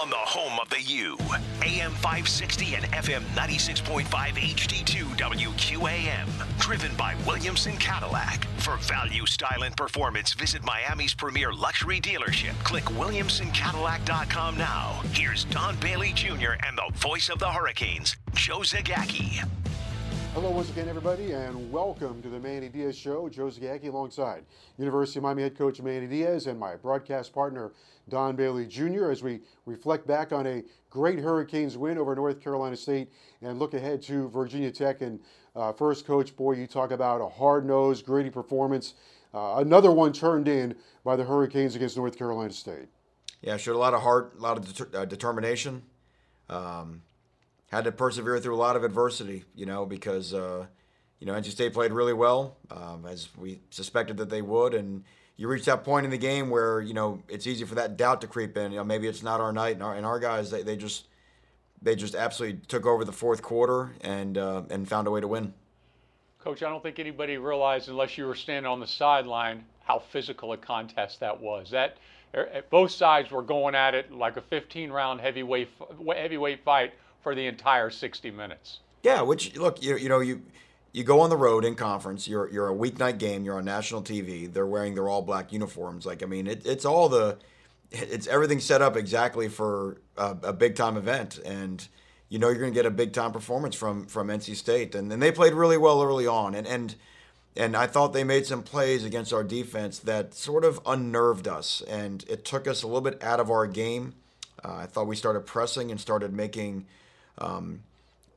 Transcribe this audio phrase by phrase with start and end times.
[0.00, 1.16] on the home of the U.
[1.62, 6.58] AM 560 and FM 96.5 HD2 WQAM.
[6.60, 8.44] Driven by Williamson Cadillac.
[8.58, 12.52] For value, style, and performance, visit Miami's premier luxury dealership.
[12.62, 15.02] Click WilliamsonCadillac.com now.
[15.12, 16.52] Here's Don Bailey Jr.
[16.64, 19.44] and the voice of the Hurricanes, Joe Zagacki.
[20.40, 23.28] Hello once again, everybody, and welcome to the Manny Diaz Show.
[23.28, 24.44] Joe Zagacki alongside
[24.76, 27.72] University of Miami head coach Manny Diaz and my broadcast partner
[28.08, 29.10] Don Bailey Jr.
[29.10, 33.10] as we reflect back on a great Hurricanes win over North Carolina State
[33.42, 35.02] and look ahead to Virginia Tech.
[35.02, 35.18] And
[35.56, 38.94] uh, first, coach, boy, you talk about a hard-nosed, gritty performance.
[39.34, 42.86] Uh, another one turned in by the Hurricanes against North Carolina State.
[43.42, 45.82] Yeah, showed a lot of heart, a lot of uh, determination.
[46.48, 47.02] Um,
[47.68, 50.66] had to persevere through a lot of adversity, you know, because uh,
[51.20, 55.04] you know NC State played really well, um, as we suspected that they would, and
[55.36, 58.20] you reach that point in the game where you know it's easy for that doubt
[58.22, 58.72] to creep in.
[58.72, 61.06] You know, maybe it's not our night, and our, and our guys they, they just
[61.80, 65.28] they just absolutely took over the fourth quarter and uh, and found a way to
[65.28, 65.54] win.
[66.40, 70.52] Coach, I don't think anybody realized, unless you were standing on the sideline, how physical
[70.52, 71.70] a contest that was.
[71.70, 71.98] That
[72.34, 75.68] er, both sides were going at it like a 15-round heavyweight
[76.16, 76.94] heavyweight fight
[77.28, 78.78] for the entire 60 minutes.
[79.02, 80.40] Yeah, which look, you, you know, you
[80.92, 82.26] you go on the road in conference.
[82.26, 83.44] You're you're a weeknight game.
[83.44, 84.50] You're on national TV.
[84.50, 86.06] They're wearing their all black uniforms.
[86.06, 87.36] Like I mean, it, it's all the
[87.90, 91.86] it's everything set up exactly for a, a big time event, and
[92.30, 95.12] you know you're going to get a big time performance from from NC State, and,
[95.12, 96.94] and they played really well early on, and and
[97.58, 101.82] and I thought they made some plays against our defense that sort of unnerved us,
[101.82, 104.14] and it took us a little bit out of our game.
[104.64, 106.86] Uh, I thought we started pressing and started making
[107.38, 107.80] um,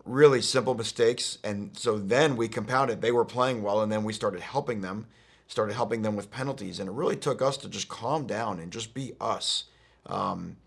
[0.05, 1.37] really simple mistakes.
[1.43, 3.01] And so then we compounded.
[3.01, 5.07] They were playing well, and then we started helping them,
[5.47, 6.79] started helping them with penalties.
[6.79, 9.65] And it really took us to just calm down and just be us
[10.07, 10.57] um,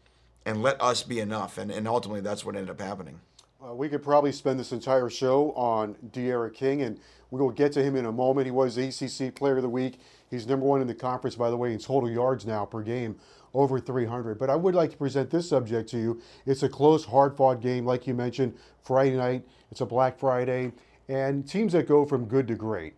[0.46, 1.58] and let us be enough.
[1.58, 3.20] And, and ultimately, that's what ended up happening.
[3.64, 7.72] Uh, we could probably spend this entire show on D'Eriq King, and we will get
[7.72, 8.46] to him in a moment.
[8.46, 9.98] He was ACC Player of the Week.
[10.30, 13.16] He's number one in the conference, by the way, in total yards now per game
[13.54, 14.38] over 300.
[14.38, 16.20] But I would like to present this subject to you.
[16.44, 19.46] It's a close, hard fought game, like you mentioned, Friday night.
[19.70, 20.72] It's a Black Friday.
[21.08, 22.94] And teams that go from good to great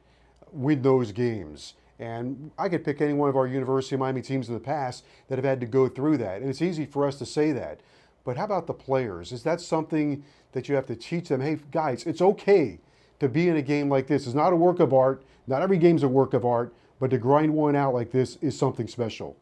[0.52, 1.74] win those games.
[1.98, 5.04] And I could pick any one of our University of Miami teams in the past
[5.28, 6.40] that have had to go through that.
[6.40, 7.80] And it's easy for us to say that.
[8.24, 9.32] But how about the players?
[9.32, 11.40] Is that something that you have to teach them?
[11.40, 12.80] Hey, guys, it's okay
[13.18, 14.26] to be in a game like this.
[14.26, 15.22] It's not a work of art.
[15.46, 18.58] Not every game's a work of art, but to grind one out like this is
[18.58, 19.36] something special.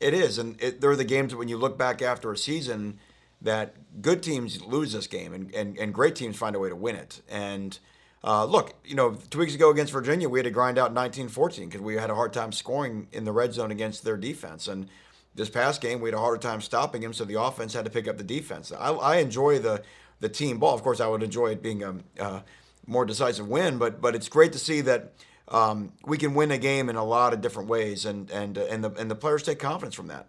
[0.00, 2.98] It is, and it, there are the games when you look back after a season
[3.42, 6.76] that good teams lose this game, and, and, and great teams find a way to
[6.76, 7.20] win it.
[7.28, 7.78] And
[8.24, 11.66] uh, look, you know, two weeks ago against Virginia, we had to grind out 19-14
[11.66, 14.68] because we had a hard time scoring in the red zone against their defense.
[14.68, 14.88] And
[15.34, 17.90] this past game, we had a harder time stopping him, so the offense had to
[17.90, 18.72] pick up the defense.
[18.72, 19.82] I, I enjoy the
[20.20, 20.74] the team ball.
[20.74, 22.44] Of course, I would enjoy it being a, a
[22.86, 25.14] more decisive win, but but it's great to see that
[25.50, 28.62] um, we can win a game in a lot of different ways, and and uh,
[28.62, 30.26] and the and the players take confidence from that.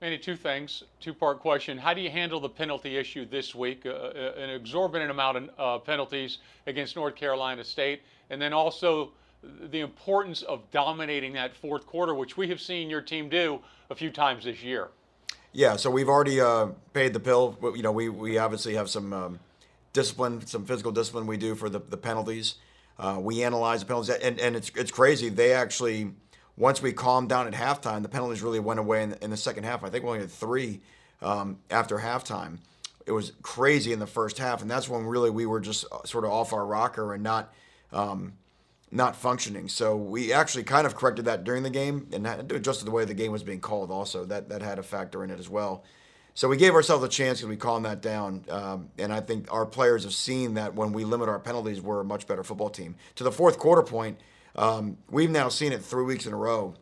[0.00, 1.78] Manny, two things, two-part question.
[1.78, 3.86] How do you handle the penalty issue this week?
[3.86, 9.12] Uh, uh an exorbitant amount of uh, penalties against North Carolina State, and then also
[9.42, 13.60] the importance of dominating that fourth quarter, which we have seen your team do
[13.90, 14.88] a few times this year.
[15.52, 17.56] Yeah, so we've already uh, paid the bill.
[17.62, 19.40] You know, we we obviously have some um,
[19.92, 22.56] discipline, some physical discipline we do for the, the penalties.
[22.98, 25.28] Uh, we analyze the penalties, and, and it's it's crazy.
[25.28, 26.12] They actually
[26.56, 29.36] once we calmed down at halftime, the penalties really went away in the, in the
[29.36, 29.84] second half.
[29.84, 30.80] I think we only had three
[31.20, 32.58] um, after halftime.
[33.04, 36.04] It was crazy in the first half, and that's when really we were just uh,
[36.04, 37.52] sort of off our rocker and not
[37.92, 38.32] um,
[38.90, 39.68] not functioning.
[39.68, 43.14] So we actually kind of corrected that during the game and adjusted the way the
[43.14, 43.90] game was being called.
[43.90, 45.84] Also, that that had a factor in it as well.
[46.36, 48.44] So we gave ourselves a chance and we calmed that down.
[48.50, 52.00] Um, and I think our players have seen that when we limit our penalties, we're
[52.00, 52.94] a much better football team.
[53.14, 54.20] To the fourth quarter point,
[54.54, 56.74] um, we've now seen it three weeks in a row.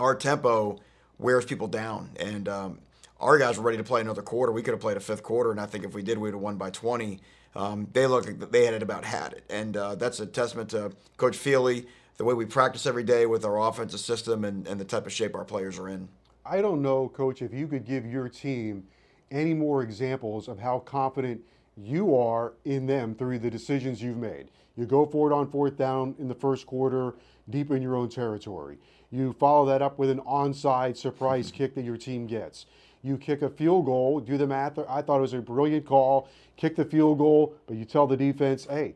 [0.00, 0.80] Our tempo
[1.16, 2.10] wears people down.
[2.18, 2.78] And um,
[3.20, 4.50] our guys were ready to play another quarter.
[4.50, 5.52] We could have played a fifth quarter.
[5.52, 7.20] And I think if we did, we would have won by 20.
[7.54, 9.44] Um, they looked like they had it about had it.
[9.48, 11.86] And uh, that's a testament to Coach Feeley,
[12.16, 15.12] the way we practice every day with our offensive system and, and the type of
[15.12, 16.08] shape our players are in.
[16.48, 18.84] I don't know, Coach, if you could give your team
[19.30, 21.40] any more examples of how confident
[21.76, 24.48] you are in them through the decisions you've made.
[24.76, 27.14] You go for it on fourth down in the first quarter,
[27.50, 28.78] deep in your own territory.
[29.10, 32.66] You follow that up with an onside surprise kick that your team gets.
[33.02, 34.78] You kick a field goal, do the math.
[34.88, 36.28] I thought it was a brilliant call.
[36.56, 38.94] Kick the field goal, but you tell the defense, hey,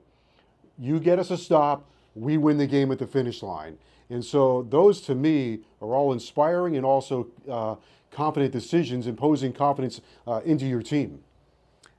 [0.78, 3.78] you get us a stop, we win the game at the finish line.
[4.08, 7.76] And so those to me are all inspiring and also uh,
[8.10, 11.22] confident decisions, imposing confidence uh, into your team.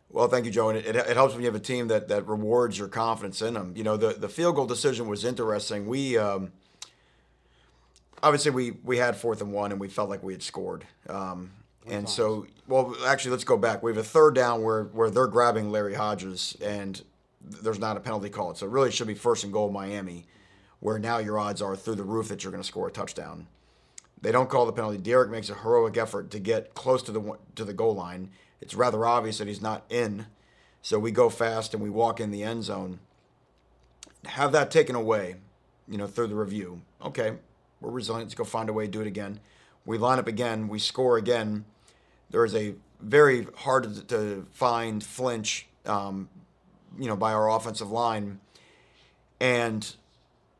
[0.09, 0.69] Well, thank you, Joe.
[0.69, 3.53] And it, it, helps when you have a team that, that rewards your confidence in
[3.53, 3.73] them.
[3.77, 5.87] You know, the, the field goal decision was interesting.
[5.87, 6.51] We um,
[8.21, 10.85] obviously we we had fourth and one, and we felt like we had scored.
[11.09, 11.51] Um,
[11.87, 13.81] and so, well, actually, let's go back.
[13.81, 17.01] We have a third down where where they're grabbing Larry Hodges, and
[17.43, 18.57] there's not a penalty called.
[18.57, 20.25] So it really should be first and goal Miami,
[20.79, 23.47] where now your odds are through the roof that you're going to score a touchdown.
[24.21, 24.97] They don't call the penalty.
[24.97, 28.29] D'Eriq makes a heroic effort to get close to the to the goal line.
[28.61, 30.27] It's rather obvious that he's not in.
[30.83, 32.99] So we go fast and we walk in the end zone.
[34.25, 35.35] Have that taken away,
[35.87, 36.81] you know, through the review.
[37.03, 37.33] Okay,
[37.79, 38.27] we're resilient.
[38.27, 39.39] Let's go find a way to do it again.
[39.85, 40.67] We line up again.
[40.67, 41.65] We score again.
[42.29, 46.29] There is a very hard to, find flinch, um,
[46.97, 48.39] you know, by our offensive line.
[49.39, 49.95] And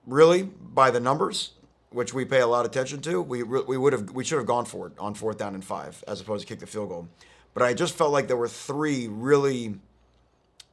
[0.08, 1.52] really, by the numbers,
[1.92, 4.48] which we pay a lot of attention to, we we would have we should have
[4.48, 7.08] gone for it on fourth down and five as opposed to kick the field goal.
[7.54, 9.76] But I just felt like there were three really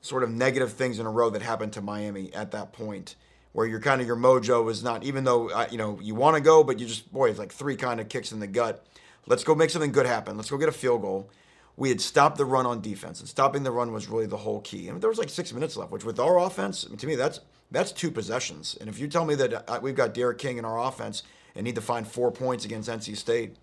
[0.00, 3.16] sort of negative things in a row that happened to Miami at that point,
[3.52, 6.36] where your kind of your mojo is not even though uh, you know you want
[6.36, 8.86] to go, but you just boy, it's like three kind of kicks in the gut.
[9.26, 10.36] Let's go make something good happen.
[10.36, 11.30] Let's go get a field goal.
[11.78, 14.60] We had stopped the run on defense, and stopping the run was really the whole
[14.62, 14.88] key.
[14.88, 17.38] And there was like six minutes left, which with our offense, to me, that's
[17.70, 18.76] that's two possessions.
[18.80, 21.22] And if you tell me that uh, we've got D'Eriq King in our offense
[21.54, 23.56] and need to find four points against NC State,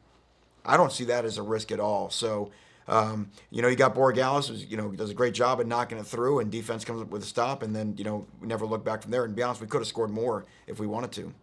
[0.64, 2.10] I don't see that as a risk at all.
[2.10, 2.52] So,
[2.88, 5.98] um, you know, you got Borregales, who's, you know, does a great job at knocking
[5.98, 8.66] it through, and defense comes up with a stop, and then, you know, we never
[8.66, 9.26] look back from there.
[9.26, 11.34] And be honest, we could have scored more if we wanted to.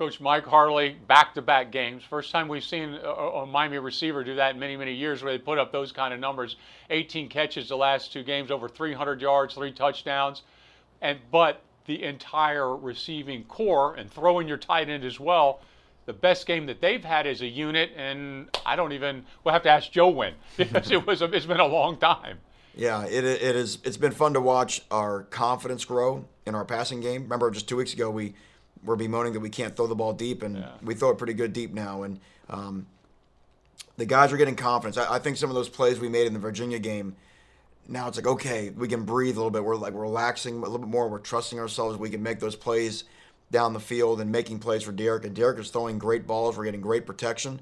[0.00, 2.02] Coach Mike Harley, back-to-back games.
[2.02, 5.38] First time we've seen a, Miami receiver do that in many, many years where they
[5.38, 6.56] put up those kind of numbers.
[6.88, 10.40] 18 catches the last two games, over 300 yards, three touchdowns.
[11.02, 15.60] And But the entire receiving core and throwing your tight end as well.
[16.06, 19.26] The best game that they've had as a unit, and I don't even.
[19.44, 21.20] We'll have to ask Joe when because it was.
[21.20, 22.38] A, it's been a long time.
[22.74, 23.76] Yeah, it, it is.
[23.84, 27.24] It's been fun to watch our confidence grow in our passing game.
[27.24, 28.32] Remember, just two weeks ago we
[28.84, 30.70] were bemoaning that we can't throw the ball deep, and yeah.
[30.82, 32.02] we throw it pretty good deep now.
[32.02, 32.86] And um,
[33.96, 34.96] the guys are getting confidence.
[34.96, 37.16] I, I think some of those plays we made in the Virginia game
[37.90, 39.64] now it's like okay, we can breathe a little bit.
[39.64, 41.08] We're like we're relaxing a little bit more.
[41.08, 41.98] We're trusting ourselves.
[41.98, 43.04] We can make those plays
[43.50, 45.24] down the field and making plays for D'Eriq.
[45.24, 46.56] And D'Eriq is throwing great balls.
[46.56, 47.60] We're getting great protection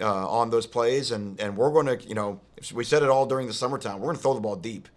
[0.00, 2.40] uh, on those plays, and and we're going to you know
[2.72, 3.98] we said it all during the summertime.
[3.98, 4.88] We're going to throw the ball deep,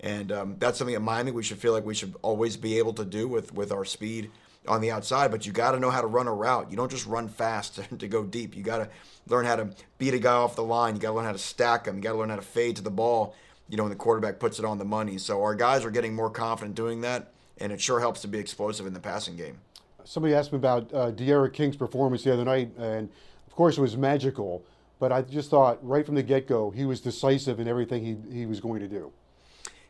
[0.00, 2.92] and um, that's something at Miami we should feel like we should always be able
[2.94, 4.30] to do with with our speed
[4.66, 5.30] on the outside.
[5.30, 6.70] But you got to know how to run a route.
[6.70, 8.56] You don't just run fast to, go deep.
[8.56, 8.88] You got to
[9.26, 10.94] learn how to beat a guy off the line.
[10.94, 11.96] You got to learn how to stack him.
[11.96, 13.34] You got to learn how to fade to the ball
[13.68, 15.18] you know, when the quarterback puts it on the money.
[15.18, 18.38] So our guys are getting more confident doing that, and it sure helps to be
[18.38, 19.58] explosive in the passing game.
[20.04, 23.08] Somebody asked me about uh, D'Eriq King's performance the other night, and
[23.46, 24.64] of course it was magical.
[25.00, 28.16] But I just thought right from the get go, he was decisive in everything he,
[28.32, 29.12] he was going to do.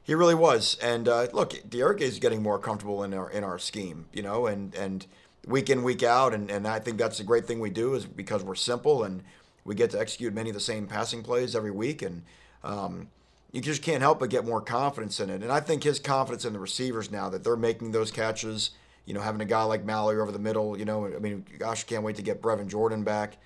[0.04, 3.58] He really was, and uh, look, D'Eriq is getting more comfortable in our in our
[3.58, 5.06] scheme, you know, and and
[5.46, 8.04] week in week out, and, and I think that's the great thing we do is
[8.04, 9.22] because we're simple and
[9.64, 12.22] we get to execute many of the same passing plays every week, and
[12.62, 13.08] um,
[13.52, 15.42] you just can't help but get more confidence in it.
[15.42, 18.70] And I think his confidence in the receivers now that they're making those catches,
[19.06, 21.84] you know, having a guy like Mallory over the middle, you know, I mean, gosh,
[21.84, 23.36] can't wait to get Brevin Jordan back.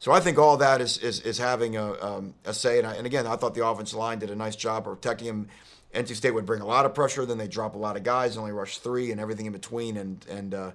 [0.00, 2.78] So I think all that is is, is having a, um, a say.
[2.78, 5.48] And, I, and again, I thought the offensive line did a nice job protecting him.
[5.94, 8.36] NC State would bring a lot of pressure, then they drop a lot of guys,
[8.36, 9.96] only rush three, and everything in between.
[9.96, 10.70] And and uh,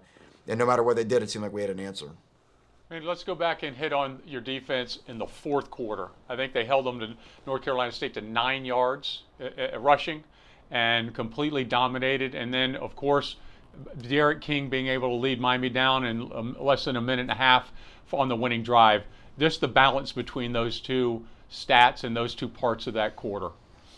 [0.48, 2.10] and no matter what they did, it seemed like we had an answer.
[2.90, 6.10] Let's go back and hit on your defense in the fourth quarter.
[6.30, 7.16] I think they held them to
[7.48, 10.24] North Carolina State to nine yards uh, uh, rushing
[10.70, 12.36] and completely dominated.
[12.36, 13.38] And then, of course,
[14.00, 17.32] D'Eriq King being able to lead Miami down in um, less than a minute and
[17.32, 17.72] a half
[18.14, 19.04] on the winning drive.
[19.40, 23.50] Just the balance between those two stats and those two parts of that quarter.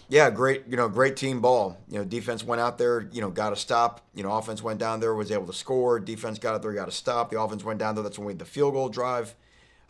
[0.09, 0.63] Yeah, great.
[0.69, 1.77] You know, great team ball.
[1.89, 3.09] You know, defense went out there.
[3.11, 4.01] You know, got a stop.
[4.15, 5.99] You know, offense went down there, was able to score.
[5.99, 7.29] Defense got out there, got a stop.
[7.29, 8.03] The offense went down there.
[8.03, 9.35] That's when we had the field goal drive.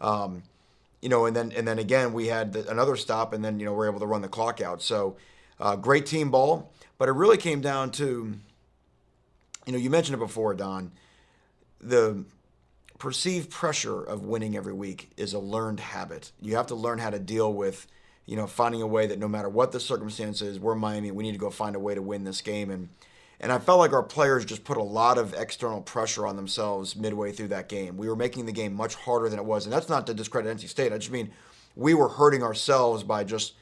[0.01, 0.43] Um,
[1.01, 3.65] you know, and then and then again we had the, another stop, and then you
[3.65, 4.81] know we're able to run the clock out.
[4.81, 5.17] So,
[5.59, 6.71] uh, great team ball.
[6.97, 8.33] But it really came down to,
[9.65, 10.91] you know, you mentioned it before, Don.
[11.79, 12.25] The
[12.97, 16.31] perceived pressure of winning every week is a learned habit.
[16.41, 17.85] You have to learn how to deal with,
[18.27, 21.31] you know, finding a way that no matter what the circumstances, we're Miami, we need
[21.31, 22.69] to go find a way to win this game.
[22.69, 22.89] And
[23.39, 26.95] and I felt like our players just put a lot of external pressure on themselves
[26.95, 27.95] midway through that game.
[27.95, 30.57] We were making the game much harder than it was, and that's not to discredit
[30.57, 30.91] NC State.
[30.91, 31.31] I just mean
[31.75, 33.53] we were hurting ourselves by just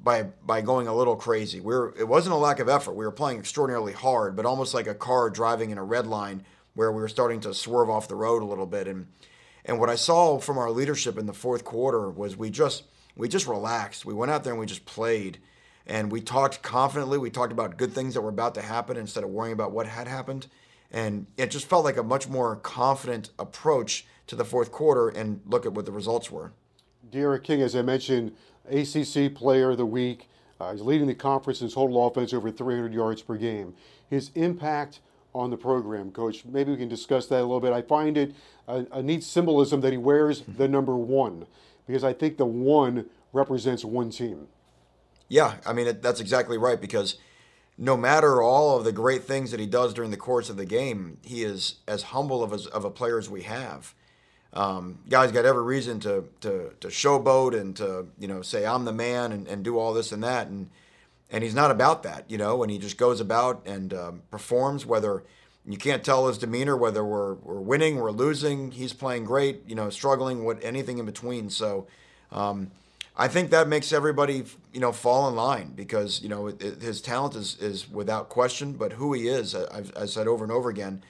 [0.00, 1.58] by by going a little crazy.
[1.58, 2.92] We were, it wasn't a lack of effort.
[2.92, 6.44] We were playing extraordinarily hard, but almost like a car driving in a red line
[6.74, 8.86] where we were starting to swerve off the road a little bit.
[8.86, 9.08] And
[9.64, 12.84] and what I saw from our leadership in the fourth quarter was we just
[13.16, 14.04] we just relaxed.
[14.04, 15.38] We went out there and we just played.
[15.86, 17.16] And we talked confidently.
[17.16, 19.86] We talked about good things that were about to happen instead of worrying about what
[19.86, 20.48] had happened.
[20.90, 25.08] And it just felt like a much more confident approach to the fourth quarter.
[25.08, 26.52] And look at what the results were.
[27.10, 28.32] D'Eriq King, as I mentioned,
[28.68, 30.28] ACC Player of the Week.
[30.60, 33.74] Uh, he's leading the conference in total offense over 300 yards per game.
[34.08, 35.00] His impact
[35.34, 36.44] on the program, Coach.
[36.46, 37.72] Maybe we can discuss that a little bit.
[37.72, 38.34] I find it
[38.66, 41.46] a, a neat symbolism that he wears the number one
[41.86, 44.48] because I think the one represents one team.
[45.28, 47.16] Yeah, I mean, it, that's exactly right because
[47.78, 50.64] no matter all of the great things that he does during the course of the
[50.64, 53.94] game, he is as humble of, as, of a player as we have.
[54.52, 58.86] Um, guys got every reason to, to, to showboat and to, you know, say, I'm
[58.86, 60.46] the man and, and do all this and that.
[60.46, 60.70] And,
[61.30, 64.86] and he's not about that, you know, and he just goes about and um, performs
[64.86, 65.24] whether
[65.66, 69.74] you can't tell his demeanor whether we're, we're winning, we're losing, he's playing great, you
[69.74, 71.50] know, struggling, what anything in between.
[71.50, 71.86] So,
[72.30, 72.70] um,
[73.18, 76.82] I think that makes everybody, you know, fall in line because you know it, it,
[76.82, 80.52] his talent is is without question, but who he is, I've, I've said over and
[80.52, 81.02] over again,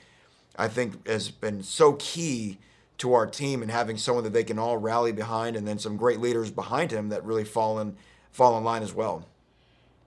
[0.57, 2.59] I think has been so key
[2.99, 5.97] to our team and having someone that they can all rally behind, and then some
[5.97, 7.97] great leaders behind him that really fall in
[8.31, 9.25] fall in line as well.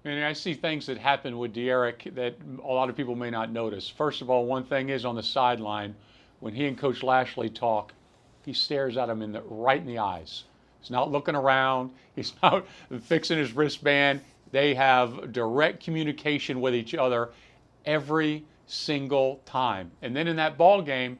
[0.04, 3.52] And I see things that happen with D'Eriq that a lot of people may not
[3.52, 3.88] notice.
[3.88, 5.94] First of all, one thing is on the sideline,
[6.40, 7.92] when he and Coach Lashlee talk,
[8.46, 10.44] he stares at him in the right in the eyes
[10.80, 11.90] He's not looking around.
[12.16, 12.66] He's not
[13.02, 14.20] fixing his wristband.
[14.50, 17.30] They have direct communication with each other
[17.86, 19.90] every single time.
[20.02, 21.18] And then in that ball game,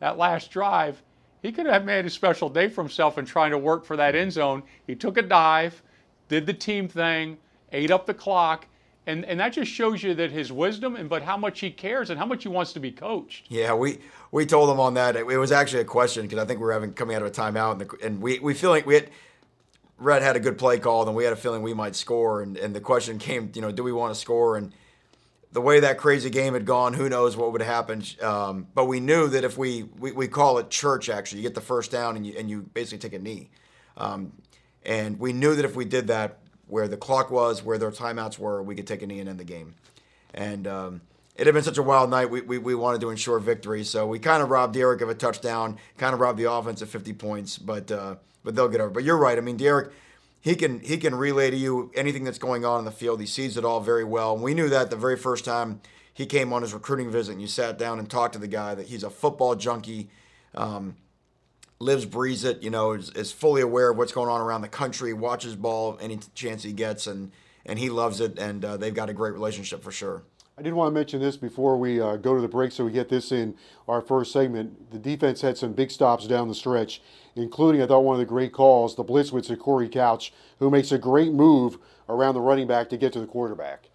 [0.00, 1.00] that last drive,
[1.42, 4.14] he could have made a special day for himself in trying to work for that
[4.14, 4.62] end zone.
[4.86, 5.82] He took a dive,
[6.28, 7.38] did the team thing,
[7.72, 8.66] ate up the clock,
[9.06, 12.10] and and that just shows you that his wisdom and but how much he cares
[12.10, 13.46] and how much he wants to be coached.
[13.48, 13.98] Yeah, we
[14.30, 15.16] we told him on that.
[15.16, 17.32] It, was actually a question because I think we were having coming out of a
[17.32, 19.10] timeout, and, the, and we we feel like we had.
[19.98, 22.42] Rhett had a good play call, and we had a feeling we might score.
[22.42, 24.56] And, and the question came, you know, do we want to score?
[24.56, 24.72] And
[25.52, 28.02] the way that crazy game had gone, who knows what would happen.
[28.20, 31.54] Um, but we knew that if we, we, we call it church, actually, you get
[31.54, 33.50] the first down and you, and you basically take a knee.
[33.96, 34.32] Um,
[34.84, 36.38] and we knew that if we did that,
[36.72, 39.38] where the clock was, where their timeouts were, we could take a knee and end
[39.38, 39.74] the game.
[40.32, 41.02] And um,
[41.36, 42.30] it had been such a wild night.
[42.30, 45.14] We, we, we, wanted to ensure victory, so we kind of robbed D'Eriq of a
[45.14, 48.88] touchdown, kind of robbed the offense of 50 points, but uh, but they'll get over.
[48.88, 49.36] But you're right.
[49.36, 49.92] I mean, D'Eriq,
[50.40, 53.20] he can he can relay to you anything that's going on in the field.
[53.20, 54.32] He sees it all very well.
[54.32, 55.82] And we knew that the very first time
[56.14, 58.74] he came on his recruiting visit, and you sat down and talked to the guy
[58.74, 60.08] that he's a football junkie.
[60.54, 60.96] Um,
[61.82, 64.68] lives, breathes it, you know, is, is fully aware of what's going on around the
[64.68, 67.32] country, watches ball any chance he gets, and,
[67.66, 70.22] and he loves it, and uh, they've got a great relationship for sure.
[70.56, 72.92] I did want to mention this before we uh, go to the break so we
[72.92, 73.56] get this in
[73.88, 74.92] our first segment.
[74.92, 77.02] The defense had some big stops down the stretch,
[77.34, 80.92] including, I thought, one of the great calls, the blitz with Corey Couch, who makes
[80.92, 83.88] a great move around the running back to get to the quarterback.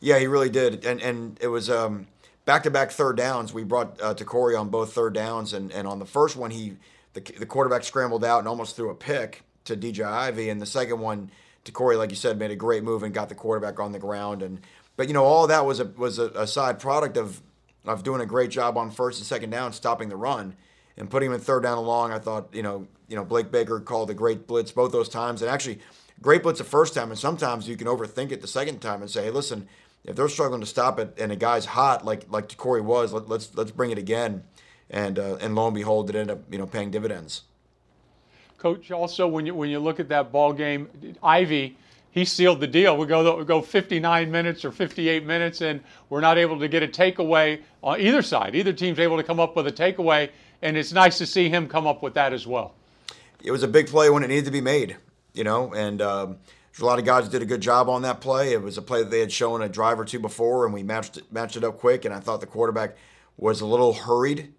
[0.00, 0.84] Yeah, he really did.
[0.84, 2.06] And, and it was um,
[2.44, 3.52] back-to-back third downs.
[3.52, 6.76] We brought uh, Corey on both third downs, and, and on the first one, he–
[7.14, 10.66] the, the quarterback scrambled out and almost threw a pick to DJ Ivey, and the
[10.66, 11.30] second one
[11.64, 13.98] to Corey, like you said, made a great move and got the quarterback on the
[13.98, 14.42] ground.
[14.42, 14.60] And
[14.96, 17.40] but you know all that was a was a, a side product of
[17.86, 20.54] of doing a great job on first and second down, stopping the run
[20.96, 22.12] and putting him in third down and long.
[22.12, 25.40] I thought you know you know Blake Baker called a great blitz both those times,
[25.40, 25.78] and actually
[26.20, 29.10] great blitz the first time, and sometimes you can overthink it the second time and
[29.10, 29.68] say, hey, listen,
[30.04, 33.28] if they're struggling to stop it and a guy's hot like like Corey was, let,
[33.28, 34.42] let's let's bring it again
[34.94, 37.42] and uh, and lo and behold, it ended up you know paying dividends.
[38.56, 40.88] Coach, also when you when you look at that ball game,
[41.22, 41.76] Ivey,
[42.12, 42.96] he sealed the deal.
[42.96, 46.82] We go we go 59 minutes or 58 minutes, and we're not able to get
[46.82, 48.54] a takeaway on either side.
[48.54, 50.30] Either team's able to come up with a takeaway,
[50.62, 52.74] and it's nice to see him come up with that as well.
[53.42, 54.96] It was a big play when it needed to be made,
[55.34, 56.00] you know, and.
[56.00, 56.38] Um,
[56.80, 58.52] a lot of guys did a good job on that play.
[58.52, 60.82] It was a play that they had shown a drive or two before, and we
[60.82, 62.04] matched it, matched it up quick.
[62.04, 62.96] And I thought the quarterback
[63.36, 64.52] was a little hurried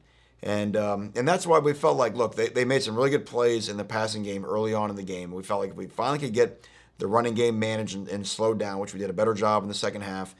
[0.44, 3.25] and um, and that's why we felt like, look, they, they made some really good
[3.25, 5.32] plays in the passing game early on in the game.
[5.32, 8.60] We felt like if we finally could get the running game managed and, and slowed
[8.60, 10.36] down, which we did a better job in the second half,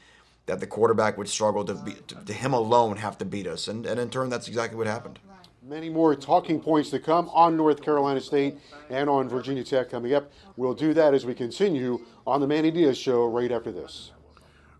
[0.46, 3.68] that the quarterback would struggle to, be, to, to him alone have to beat us.
[3.68, 5.18] And, and in turn, that's exactly what happened.
[5.62, 8.56] Many more talking points to come on North Carolina State
[8.88, 10.30] and on Virginia Tech coming up.
[10.56, 14.12] We'll do that as we continue on the Manny Diaz Show right after this.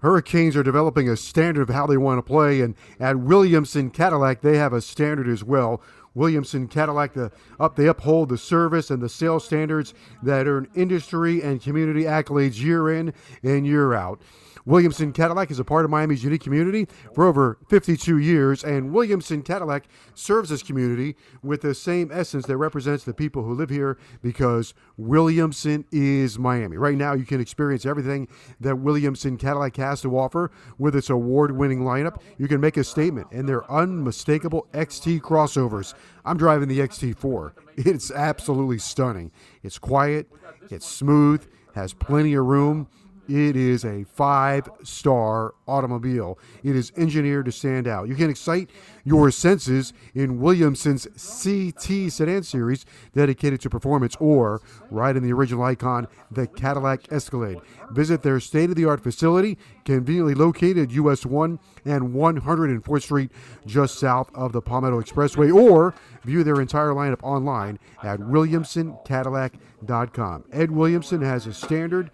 [0.00, 4.40] Hurricanes are developing a standard of how they want to play, and at Williamson Cadillac,
[4.40, 5.80] they have a standard as well.
[6.14, 11.42] Williamson Cadillac, the, up they uphold the service and the sales standards that earn industry
[11.42, 13.12] and community accolades year in
[13.42, 14.20] and year out.
[14.64, 19.42] Williamson Cadillac is a part of Miami's unique community for over 52 years, and Williamson
[19.42, 19.84] Cadillac
[20.14, 24.75] serves this community with the same essence that represents the people who live here because
[24.96, 26.76] Williamson is Miami.
[26.76, 28.28] Right now, you can experience everything
[28.60, 32.20] that Williamson Cadillac has to offer with its award winning lineup.
[32.38, 35.94] You can make a statement in their unmistakable XT crossovers.
[36.25, 37.52] I'm driving the XT4.
[37.76, 39.30] It's absolutely stunning.
[39.62, 40.30] It's quiet,
[40.70, 42.88] it's smooth, has plenty of room
[43.28, 46.38] it is a five star automobile.
[46.62, 48.09] It is engineered to stand out.
[48.09, 48.71] You can excite
[49.04, 55.64] your senses in Williamson's CT sedan series dedicated to performance or ride in the original
[55.64, 57.61] icon, the Cadillac Escalade.
[57.92, 63.33] Visit their state of the art facility, conveniently located US 1 and 104th Street,
[63.66, 70.45] just south of the Palmetto Expressway, or view their entire lineup online at WilliamsonCadillac.com.
[70.52, 72.11] Ed Williamson has a standard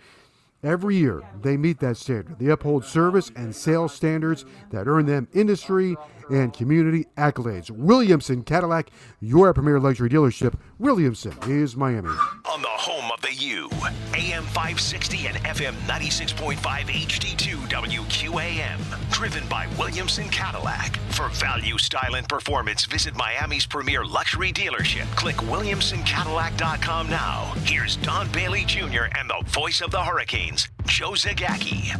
[0.65, 2.39] Every year, they meet that standard.
[2.39, 5.97] They uphold service and sales standards that earn them industry
[6.31, 7.69] and community accolades.
[7.69, 10.55] Williamson Cadillac, your premier luxury dealership.
[10.79, 12.11] Williamson is Miami.
[12.11, 13.69] On the home of the U,
[14.15, 19.11] AM 560 and FM 96.5 HD2 WQAM.
[19.11, 20.97] Driven by Williamson Cadillac.
[21.11, 25.05] For value, style, and performance, visit Miami's premier luxury dealership.
[25.15, 27.53] Click WilliamsonCadillac.com now.
[27.65, 29.05] Here's Don Bailey Jr.
[29.19, 31.95] and the voice of the Hurricanes, Joe Zagacki.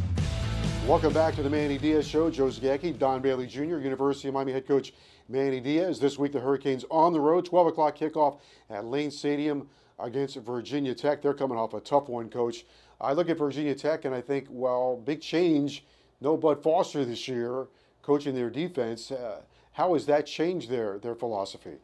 [0.87, 2.31] Welcome back to the Manny Diaz Show.
[2.31, 4.95] Joe Zagacki, Don Bailey Jr., University of Miami head coach
[5.29, 6.01] Manny Diaz.
[6.01, 8.41] This week, the Hurricanes on the road, 12 o'clock kickoff
[8.71, 11.23] at Lane Stadium against Virginia Tech.
[11.23, 12.65] They're coming off a tough one, coach.
[13.01, 15.85] I look at Virginia Tech and I think, well, big change.
[16.21, 17.67] No Bud Foster this year
[18.03, 19.11] coaching their defense.
[19.11, 19.41] Uh,
[19.73, 21.79] how has that changed their, their philosophy?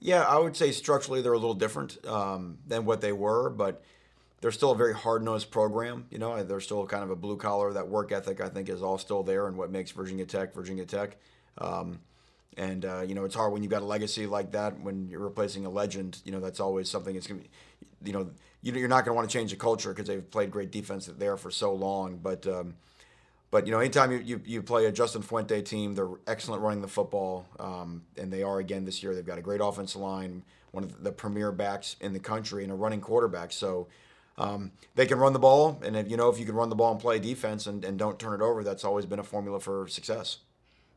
[0.00, 3.84] Yeah, I would say structurally they're a little different um, than what they were, but
[4.40, 6.06] they're still a very hard nosed program.
[6.10, 7.72] You know, they're still kind of a blue collar.
[7.72, 10.84] That work ethic, I think, is all still there, and what makes Virginia Tech Virginia
[10.84, 11.18] Tech.
[11.58, 12.00] Um,
[12.56, 14.80] and uh, you know, it's hard when you've got a legacy like that.
[14.80, 17.16] When you're replacing a legend, you know, that's always something.
[17.16, 17.50] It's gonna be,
[18.04, 18.30] you know,
[18.62, 21.50] you're not to want to change the culture because they've played great defense there for
[21.50, 22.18] so long.
[22.22, 22.74] But um,
[23.52, 26.80] but you know, anytime you, you, you, play a Justin Fuente team, they're excellent running
[26.80, 29.14] the football, um, and they are again this year.
[29.14, 32.72] They've got a great offensive line, one of the premier backs in the country, and
[32.72, 33.52] a running quarterback.
[33.52, 33.88] So
[34.38, 36.74] um, they can run the ball, and if you know if you can run the
[36.74, 39.60] ball and play defense and, and don't turn it over, that's always been a formula
[39.60, 40.38] for success.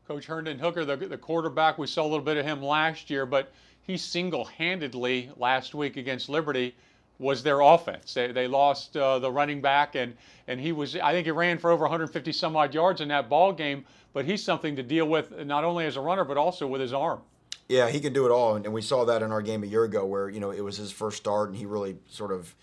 [0.08, 3.26] Coach Hendon Hooker, the, the quarterback, we saw a little bit of him last year,
[3.26, 6.76] but he single-handedly last week against Liberty
[7.18, 8.14] was their offense.
[8.14, 10.16] They, they lost uh, the running back, and
[10.48, 13.30] and he was I think he ran for over 150 some odd yards in that
[13.30, 13.86] ball game.
[14.14, 16.94] But he's something to deal with not only as a runner but also with his
[16.94, 17.22] arm.
[17.68, 19.86] Yeah, he can do it all, and we saw that in our game a year
[19.86, 22.54] ago, where you know it was his first start, and he really sort of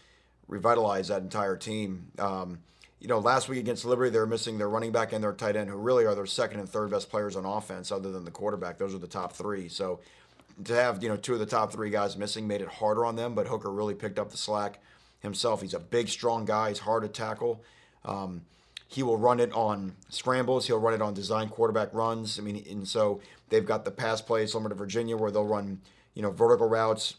[0.46, 2.12] revitalized that entire team.
[2.18, 2.60] Um,
[3.02, 5.56] you know, last week against Liberty, they were missing their running back and their tight
[5.56, 8.30] end, who really are their second and third best players on offense, other than the
[8.30, 8.78] quarterback.
[8.78, 9.68] Those are the top three.
[9.68, 9.98] So
[10.64, 13.16] to have you know two of the top three guys missing made it harder on
[13.16, 13.34] them.
[13.34, 14.80] But Hooker really picked up the slack
[15.18, 15.62] himself.
[15.62, 16.68] He's a big, strong guy.
[16.68, 17.64] He's hard to tackle.
[18.04, 18.42] Um,
[18.86, 20.68] he will run it on scrambles.
[20.68, 22.38] He'll run it on design quarterback runs.
[22.38, 25.80] I mean, and so they've got the pass plays similar to Virginia, where they'll run
[26.14, 27.16] you know vertical routes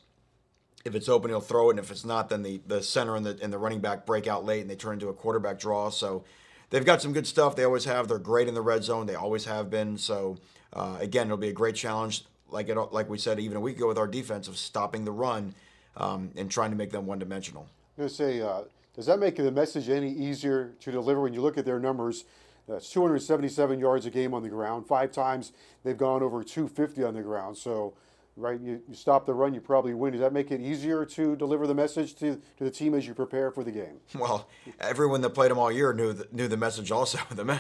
[0.86, 3.26] if it's open, he'll throw it, and if it's not, then the, the center and
[3.26, 5.90] the and the running back break out late, and they turn into a quarterback draw.
[5.90, 6.24] So
[6.70, 7.56] they've got some good stuff.
[7.56, 8.08] They always have.
[8.08, 9.06] They're great in the red zone.
[9.06, 9.98] They always have been.
[9.98, 10.38] So
[10.74, 13.78] uh, again, it'll be a great challenge, like it like we said even a week
[13.78, 15.54] ago with our defense of stopping the run
[15.98, 17.68] um, and trying to make them one dimensional.
[17.98, 18.64] I'm going to say, uh,
[18.96, 22.26] does that make the message any easier to deliver when you look at their numbers?
[22.68, 24.88] That's 277 yards a game on the ground.
[24.88, 25.52] Five times
[25.84, 27.58] they've gone over 250 on the ground.
[27.58, 27.94] So
[28.36, 28.60] right?
[28.60, 30.14] You, you stop the run, you probably win.
[30.14, 33.14] Does that make it easier to deliver the message to, to the team as you
[33.14, 34.00] prepare for the game?
[34.16, 34.48] Well,
[34.80, 37.20] everyone that played them all year knew the, knew the message also.
[37.32, 37.60] the, me-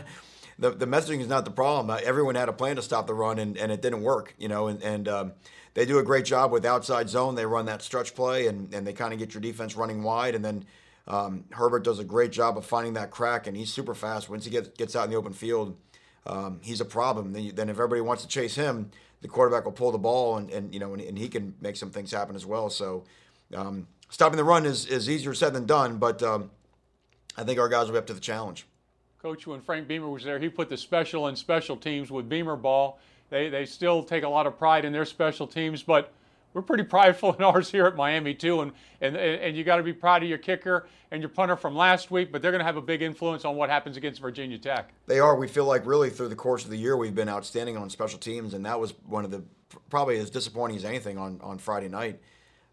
[0.57, 1.89] the, the messaging is not the problem.
[1.89, 4.47] Uh, everyone had a plan to stop the run, and, and it didn't work, you
[4.47, 5.33] know, and, and um,
[5.73, 7.35] they do a great job with outside zone.
[7.35, 10.35] They run that stretch play, and, and they kind of get your defense running wide,
[10.35, 10.65] and then
[11.07, 14.29] um, Herbert does a great job of finding that crack, and he's super fast.
[14.29, 15.75] Once he gets, gets out in the open field,
[16.25, 17.33] um, he's a problem.
[17.33, 18.91] Then, you, then if everybody wants to chase him,
[19.23, 21.75] the quarterback will pull the ball and, and you know and, and he can make
[21.75, 22.69] some things happen as well.
[22.69, 23.05] So
[23.55, 26.51] um, stopping the run is, is easier said than done, but um,
[27.37, 28.65] I think our guys will be up to the challenge.
[29.21, 32.57] Coach, when Frank Beamer was there, he put the special and special teams with Beamer
[32.57, 32.99] ball.
[33.29, 36.11] They they still take a lot of pride in their special teams, but
[36.53, 39.83] we're pretty prideful in ours here at Miami too, and and and you got to
[39.83, 42.31] be proud of your kicker and your punter from last week.
[42.31, 44.89] But they're going to have a big influence on what happens against Virginia Tech.
[45.07, 45.35] They are.
[45.35, 48.19] We feel like really through the course of the year we've been outstanding on special
[48.19, 49.43] teams, and that was one of the
[49.89, 52.19] probably as disappointing as anything on on Friday night.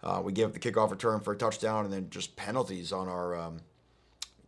[0.02, 3.06] Uh, we gave up the kickoff return for a touchdown, and then just penalties on
[3.06, 3.60] our um,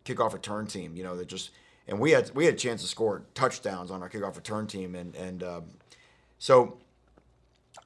[0.04, 0.96] kickoff return team.
[0.96, 1.50] You know that just
[1.88, 4.94] and we had we had a chance to score touchdowns on our kickoff return team,
[4.94, 5.64] and and um,
[6.38, 6.78] so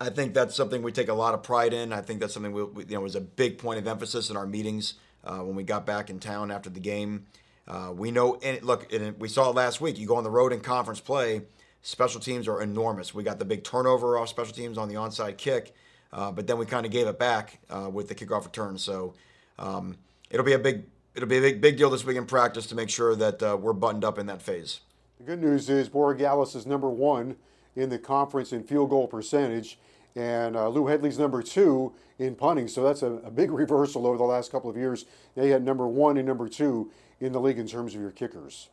[0.01, 1.93] I think that's something we take a lot of pride in.
[1.93, 4.37] I think that's something we, we you know was a big point of emphasis in
[4.37, 4.95] our meetings
[5.25, 7.27] uh, when we got back in town after the game.
[7.67, 9.99] Uh, we know, and look, and we saw it last week.
[9.99, 11.43] You go on the road in conference play,
[11.83, 13.15] special teams are enormous.
[13.15, 15.75] We got the big turnover off special teams on the onside kick,
[16.13, 18.79] uh, but then we kind of gave it back uh, with the kickoff return.
[18.79, 19.15] So
[19.59, 19.97] um,
[20.31, 22.75] it'll be a big, it'll be a big, big deal this week in practice to
[22.75, 24.81] make sure that uh, we're buttoned up in that phase.
[25.19, 27.37] The good news is Borregales is number one
[27.77, 29.79] in the conference in field goal percentage,
[30.17, 32.69] and uh, Lou Hedley's number two in punting.
[32.69, 35.05] So that's a, a, big reversal over the last couple of years.
[35.35, 38.69] They had number one and number two in the league in terms of your kickers.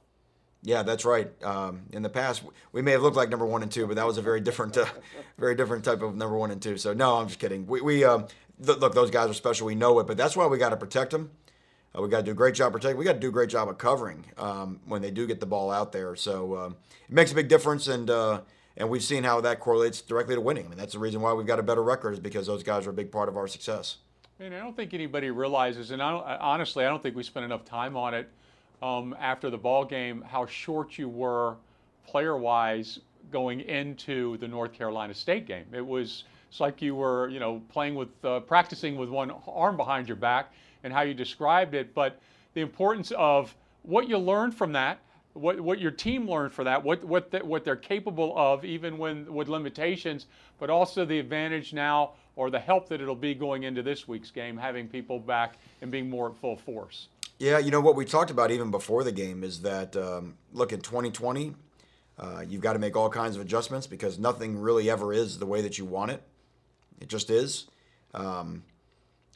[0.65, 1.29] Yeah, that's right.
[1.43, 4.07] Um, in the past, we may have looked like number one and two, but that
[4.07, 4.85] was a very different, uh,
[5.37, 6.77] very different type of number one and two.
[6.77, 7.67] So no, I'm just kidding.
[7.67, 8.27] We, we um,
[8.65, 9.67] th- look, those guys are special.
[9.67, 11.31] We know it, but that's why we got to protect them.
[11.95, 12.97] Uh, we got to do a great job protecting.
[12.97, 15.45] We got to do a great job of covering um, when they do get the
[15.45, 16.15] ball out there.
[16.15, 16.77] So um,
[17.09, 18.41] it makes a big difference, and uh,
[18.77, 20.65] and we've seen how that correlates directly to winning.
[20.65, 22.87] I mean, that's the reason why we've got a better record is because those guys
[22.87, 23.97] are a big part of our success.
[24.39, 27.63] Mean, I don't think anybody realizes, and I honestly, I don't think we spent enough
[27.63, 28.29] time on it
[28.81, 31.55] um, after the ball game, how short you were
[32.07, 32.99] player-wise
[33.31, 35.65] going into the North Carolina State game.
[35.71, 39.77] It was it's like you were, you know, playing with, uh, practicing with one arm
[39.77, 40.51] behind your back,
[40.83, 41.93] and how you described it.
[41.95, 42.19] But
[42.53, 44.99] the importance of what you learned from that,
[45.33, 48.97] what, what your team learned for that, what, what, the, what they're capable of, even
[48.97, 50.27] when with limitations,
[50.59, 54.31] but also the advantage now or the help that it'll be going into this week's
[54.31, 57.07] game, having people back and being more at full force.
[57.39, 60.71] Yeah, you know what we talked about even before the game is that um, look
[60.71, 61.53] in 2020,
[62.17, 65.45] uh, you've got to make all kinds of adjustments because nothing really ever is the
[65.45, 66.21] way that you want it.
[67.01, 67.65] It just is.
[68.13, 68.63] Um,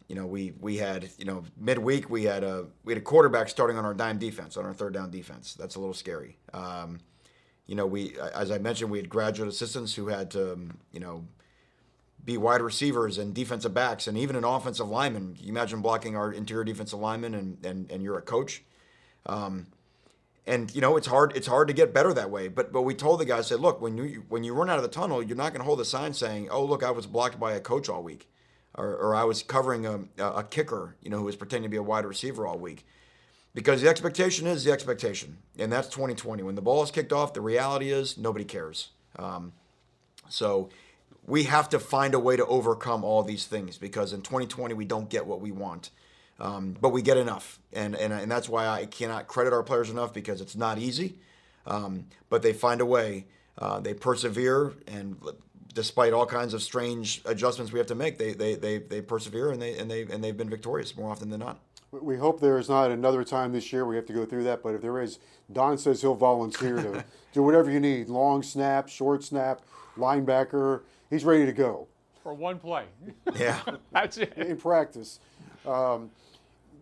[0.08, 3.50] you know, we we had you know midweek we had a we had a quarterback
[3.50, 5.54] starting on our dime defense on our third down defense.
[5.54, 6.38] That's a little scary.
[6.54, 7.00] Um,
[7.66, 11.02] you know, we as I mentioned, we had graduate assistants who had to um, you
[11.02, 11.26] know
[12.24, 15.36] be wide receivers and defensive backs and even an offensive lineman.
[15.40, 18.64] You imagine blocking our interior defensive lineman and and, and you're a coach.
[19.26, 19.68] Um,
[20.46, 22.96] and you know it's hard it's hard to get better that way but but we
[22.96, 25.36] told the guys said look when you when you run out of the tunnel you're
[25.36, 27.90] not going to hold a sign saying oh look i was blocked by a coach
[27.90, 28.30] all week
[28.78, 31.78] or, or I was covering a, a kicker, you know, who was pretending to be
[31.78, 32.86] a wide receiver all week.
[33.54, 36.44] Because the expectation is the expectation, and that's 2020.
[36.44, 38.90] When the ball is kicked off, the reality is nobody cares.
[39.18, 39.54] Um,
[40.30, 40.70] so
[41.26, 44.86] we have to find a way to overcome all these things because in 2020 we
[44.86, 45.90] don't get what we want,
[46.40, 49.90] um, but we get enough, and, and and that's why I cannot credit our players
[49.90, 51.16] enough because it's not easy,
[51.66, 53.26] um, but they find a way.
[53.58, 55.18] Uh, they persevere, and
[55.78, 59.52] despite all kinds of strange adjustments we have to make, they they, they, they persevere
[59.52, 61.60] and they and they and they've been victorious more often than not.
[61.92, 64.64] We hope there is not another time this year we have to go through that,
[64.64, 65.20] but if there is,
[65.54, 69.62] Don says he'll volunteer to do whatever you need long snap, short snap,
[69.96, 70.82] linebacker.
[71.12, 71.88] He's ready to go.
[72.24, 72.86] For one play.
[73.36, 73.62] Yeah.
[73.92, 74.34] That's it.
[74.36, 75.20] In practice.
[75.66, 76.10] Um,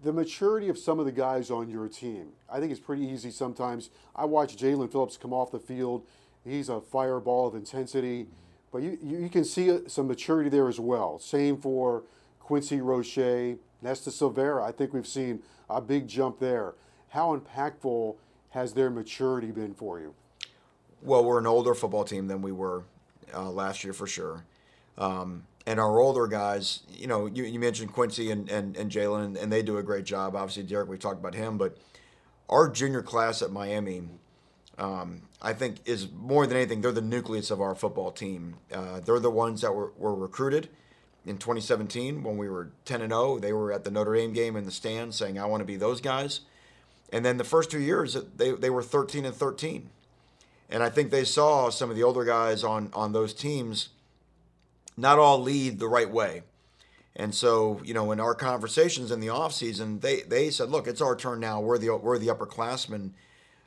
[0.03, 3.29] the maturity of some of the guys on your team, I think it's pretty easy
[3.29, 3.89] sometimes.
[4.15, 6.03] I watch Jaelan Phillips come off the field.
[6.45, 8.27] He's a fireball of intensity.
[8.75, 11.17] But you, you, can see uh, some maturity there as well.
[11.17, 12.03] Same for
[12.41, 14.61] Quincy Roche, Nesta Silvera.
[14.61, 16.73] I think we've seen a big jump there.
[17.07, 18.17] How impactful
[18.49, 20.13] has their maturity been for you?
[21.01, 22.83] Well, we're an older football team than we were
[23.33, 24.43] uh, last year for sure.
[24.97, 29.37] Um, and our older guys, you know, you, you mentioned Quincy and, and, and and,
[29.37, 30.35] and they do a great job.
[30.35, 31.77] Obviously, D'Eriq, we talked about him, but
[32.49, 34.01] our junior class at Miami
[34.77, 38.55] um, I think is more than anything, they're the nucleus of our football team.
[38.71, 40.69] Uh, they're the ones that were, were recruited
[41.25, 43.39] in 2017 when we were 10 and 0.
[43.39, 45.77] They were at the Notre Dame game in the stands saying, I want to be
[45.77, 46.41] those guys.
[47.11, 49.89] And then the first two years, they, they were 13 and 13.
[50.69, 53.89] And I think they saw some of the older guys on, on those teams
[54.97, 56.43] not all lead the right way.
[57.15, 61.01] And so, you know, in our conversations in the offseason, they, they said, look, it's
[61.01, 61.61] our turn now.
[61.61, 63.11] We're the, we're the upperclassmen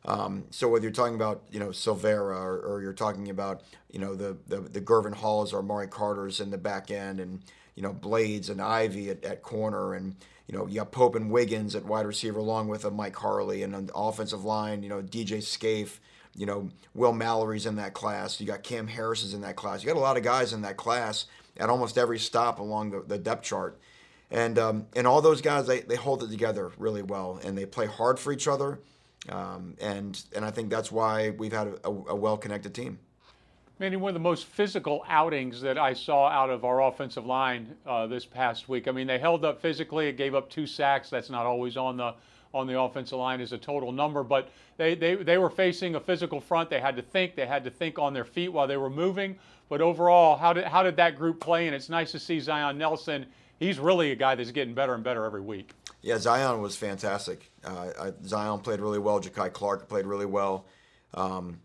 [0.08, 3.98] um, so whether you're talking about you know Silvera or, or, you're talking about you
[3.98, 7.42] know the the, the Gurvan Halls or Mari Carter's in the back end and
[7.74, 10.16] you know Blades and Ivey at, at corner and
[10.46, 13.62] you know you got Pope and Wiggins at wide receiver along with a Mike Harley
[13.62, 16.00] and on the offensive line you know DJ Scaife
[16.38, 18.40] you know, Will Mallory's in that class.
[18.40, 19.82] You got Cam Harris is in that class.
[19.82, 23.02] You got a lot of guys in that class at almost every stop along the,
[23.02, 23.78] the depth chart.
[24.30, 27.66] And um, and all those guys they, they hold it together really well and they
[27.66, 28.78] play hard for each other.
[29.28, 32.98] Um, and and I think that's why we've had a, a well connected team.
[33.80, 37.76] Manny, one of the most physical outings that I saw out of our offensive line
[37.86, 38.88] uh, this past week.
[38.88, 40.08] I mean, they held up physically.
[40.08, 41.10] It gave up two sacks.
[41.10, 42.14] That's not always on the
[42.54, 46.00] on the offensive line as a total number, but they, they, they were facing a
[46.00, 46.70] physical front.
[46.70, 47.34] They had to think.
[47.34, 49.38] They had to think on their feet while they were moving.
[49.68, 51.66] But overall, how did how did that group play?
[51.66, 53.26] And it's nice to see Zion Nelson.
[53.58, 55.72] He's really a guy that's getting better and better every week.
[56.08, 57.52] Yeah, Zion was fantastic.
[57.62, 59.20] Uh, Zion played really well.
[59.20, 60.64] Jakai Clark played really well.
[61.12, 61.60] Um,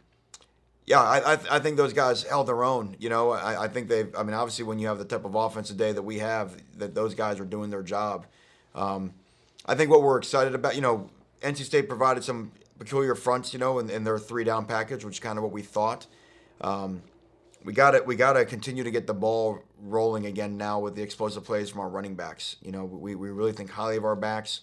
[0.86, 2.98] yeah, I, I, I, think those guys held their own.
[3.00, 4.14] You know, I, I think they've.
[4.18, 6.94] I mean, obviously, when you have the type of offense today that we have, that
[6.94, 8.26] those guys are doing their job.
[8.76, 9.14] Um,
[9.66, 11.10] I think what we're excited about, you know,
[11.42, 15.16] NC State provided some peculiar fronts, you know, in, in their three down package, which
[15.16, 16.06] is kind of what we thought.
[16.60, 17.02] Um,
[17.64, 20.96] we got to we got to continue to get the ball rolling again now with
[20.96, 22.58] the explosive plays from our running backs.
[22.62, 24.62] You know, we, we really think highly of our backs.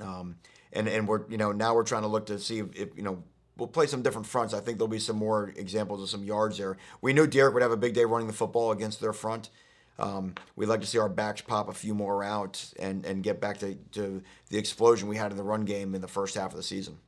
[0.00, 0.36] Um,
[0.72, 3.02] and and we're you know now we're trying to look to see if, if, you
[3.02, 3.22] know
[3.56, 4.52] we'll play some different fronts.
[4.52, 6.76] I think there'll be some more examples of some yards there.
[7.00, 9.50] We knew D'Eriq would have a big day running the football against their front.
[9.98, 13.40] Um, we'd like to see our backs pop a few more out and, and get
[13.40, 16.50] back to, to the explosion we had in the run game in the first half
[16.50, 16.98] of the season.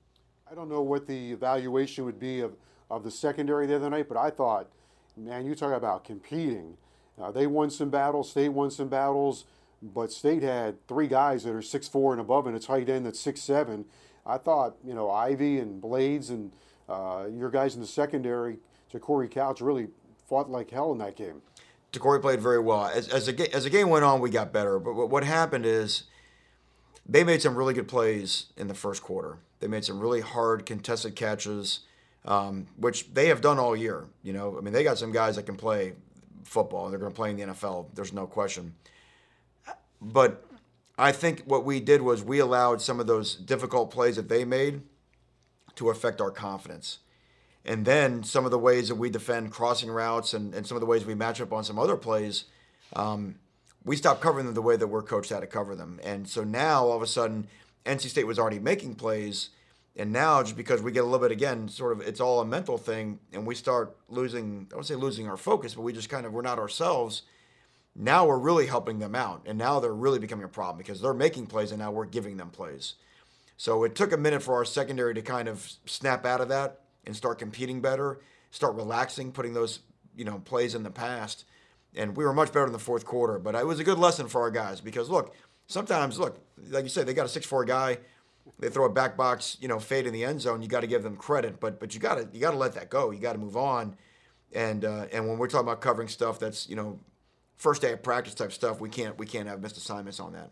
[0.49, 2.55] I don't know what the evaluation would be of,
[2.89, 4.69] of the secondary the other night, but I thought,
[5.17, 6.77] man, you talk about competing.
[7.21, 9.45] Uh, they won some battles, State won some battles,
[9.83, 13.07] but State had three guys that are six four and above and a tight end
[13.07, 13.85] that's six seven.
[14.27, 16.53] I thought, you know, Ivey and Blades and
[16.89, 18.59] uh, your guys in the secondary,
[19.01, 19.89] Corey Couch, really
[20.27, 21.43] fought like hell in that game.
[21.99, 22.87] Corey played very well.
[22.87, 24.79] As, as, the, as the game went on, we got better.
[24.79, 26.05] But what, what happened is
[27.07, 29.39] they made some really good plays in the first quarter.
[29.61, 31.81] They made some really hard contested catches,
[32.27, 34.05] um, which they have done all year.
[34.23, 35.95] You know, I mean, they got some guys that can play
[36.45, 36.91] football.
[36.91, 37.87] They're going to play in the NFL.
[37.95, 38.75] There's no question.
[40.01, 40.45] But
[40.99, 44.45] I think what we did was we allowed some of those difficult plays that they
[44.45, 44.83] made
[45.77, 46.99] to affect our confidence.
[47.65, 50.81] And then some of the ways that we defend crossing routes and, and some of
[50.81, 52.45] the ways we match up on some other plays,
[52.95, 53.35] um,
[53.85, 56.01] we stopped covering them the way that we're coached how to cover them.
[56.03, 57.49] And so now all of a sudden,
[57.85, 59.51] NC State was already making plays.
[59.99, 62.45] And now, just because we get a little bit again, sort of, it's all a
[62.45, 64.69] mental thing, and we start losing.
[64.73, 67.23] I would say losing our focus, but we just kind of we're not ourselves.
[67.95, 71.15] Now we're really helping them out, and now they're really becoming a problem because they're
[71.15, 72.95] making plays, and now we're giving them plays.
[73.57, 76.81] So it took a minute for our secondary to kind of snap out of that
[77.07, 79.81] and start competing better, start relaxing, putting those
[80.15, 81.45] you know plays in the past.
[81.95, 84.29] And we were much better in the fourth quarter, but it was a good lesson
[84.29, 85.35] for our guys because look,
[85.67, 87.97] sometimes look, like you said, they got a six four guy,
[88.59, 90.63] they throw a back box, you know, fade in the end zone.
[90.63, 92.73] You got to give them credit, but but you got to you got to let
[92.75, 93.11] that go.
[93.11, 93.97] You got to move on.
[94.53, 96.99] And uh, and when we're talking about covering stuff that's you know
[97.57, 100.51] first day of practice type stuff, we can't we can't have missed assignments on that.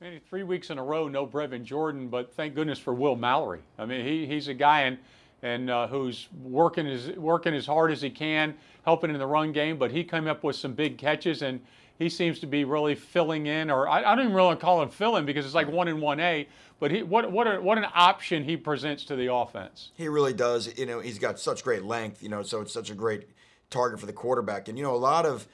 [0.00, 3.60] Maybe three weeks in a row, no Brevin Jordan, but thank goodness for Will Mallory.
[3.78, 4.98] I mean, he, he's a guy and
[5.42, 9.52] and uh, who's working as working as hard as he can, helping in the run
[9.52, 9.76] game.
[9.76, 11.60] But he came up with some big catches, and
[12.02, 13.70] he seems to be really filling in.
[13.70, 16.20] Or I, I don't even really call him filling because it's like one in one
[16.20, 16.48] A.
[16.80, 19.92] But he, what what a, what an option he presents to the offense.
[19.94, 20.76] He really does.
[20.78, 22.22] You know, he's got such great length.
[22.22, 23.28] You know, so it's such a great
[23.70, 24.68] target for the quarterback.
[24.68, 25.46] And you know, a lot of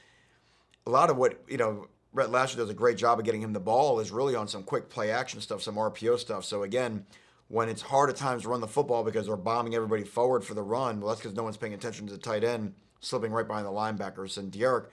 [0.86, 1.88] a lot of what you know.
[2.14, 4.62] Rhett Lashlee does a great job of getting him the ball is really on some
[4.62, 6.42] quick play action stuff, some RPO stuff.
[6.42, 7.04] So again,
[7.48, 10.54] when it's hard at times to run the football because they're bombing everybody forward for
[10.54, 11.00] the run.
[11.00, 13.70] Well, that's because no one's paying attention to the tight end slipping right behind the
[13.70, 14.38] linebackers.
[14.38, 14.86] And D'Eriq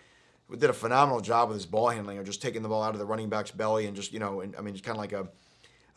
[0.51, 2.99] did a phenomenal job with his ball handling, or just taking the ball out of
[2.99, 5.13] the running back's belly and just you know, and, I mean, it's kind of like
[5.13, 5.27] a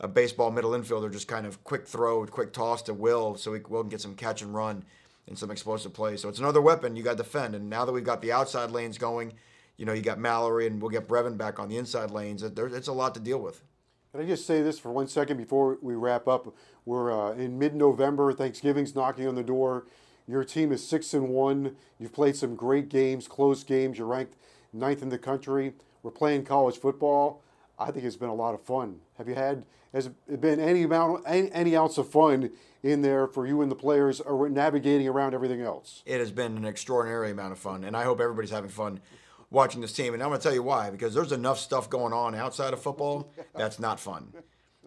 [0.01, 3.59] a baseball middle infielder, just kind of quick throw, quick toss to Will, so he
[3.67, 4.83] Will can get some catch and run
[5.27, 6.21] and some explosive plays.
[6.21, 7.53] So it's another weapon you got to defend.
[7.53, 9.33] And now that we've got the outside lanes going,
[9.75, 12.43] you know, you got Mallory and we'll get Brevin back on the inside lanes.
[12.43, 13.61] It's a lot to deal with.
[14.11, 16.55] Can I just say this for one second before we wrap up?
[16.85, 18.33] We're uh, in mid-November.
[18.33, 19.85] Thanksgiving's knocking on the door.
[20.29, 21.75] Your team is six and one.
[21.97, 23.97] You've played some great games, close games.
[23.97, 24.35] You're ranked
[24.71, 25.73] ninth in the country.
[26.03, 27.41] We're playing college football.
[27.79, 28.99] I think it's been a lot of fun.
[29.17, 32.51] Have you had has it been any amount any, any ounce of fun
[32.83, 36.03] in there for you and the players, or navigating around everything else?
[36.05, 38.99] It has been an extraordinary amount of fun, and I hope everybody's having fun
[39.49, 40.13] watching this team.
[40.13, 42.83] And I'm going to tell you why, because there's enough stuff going on outside of
[42.83, 44.31] football that's not fun,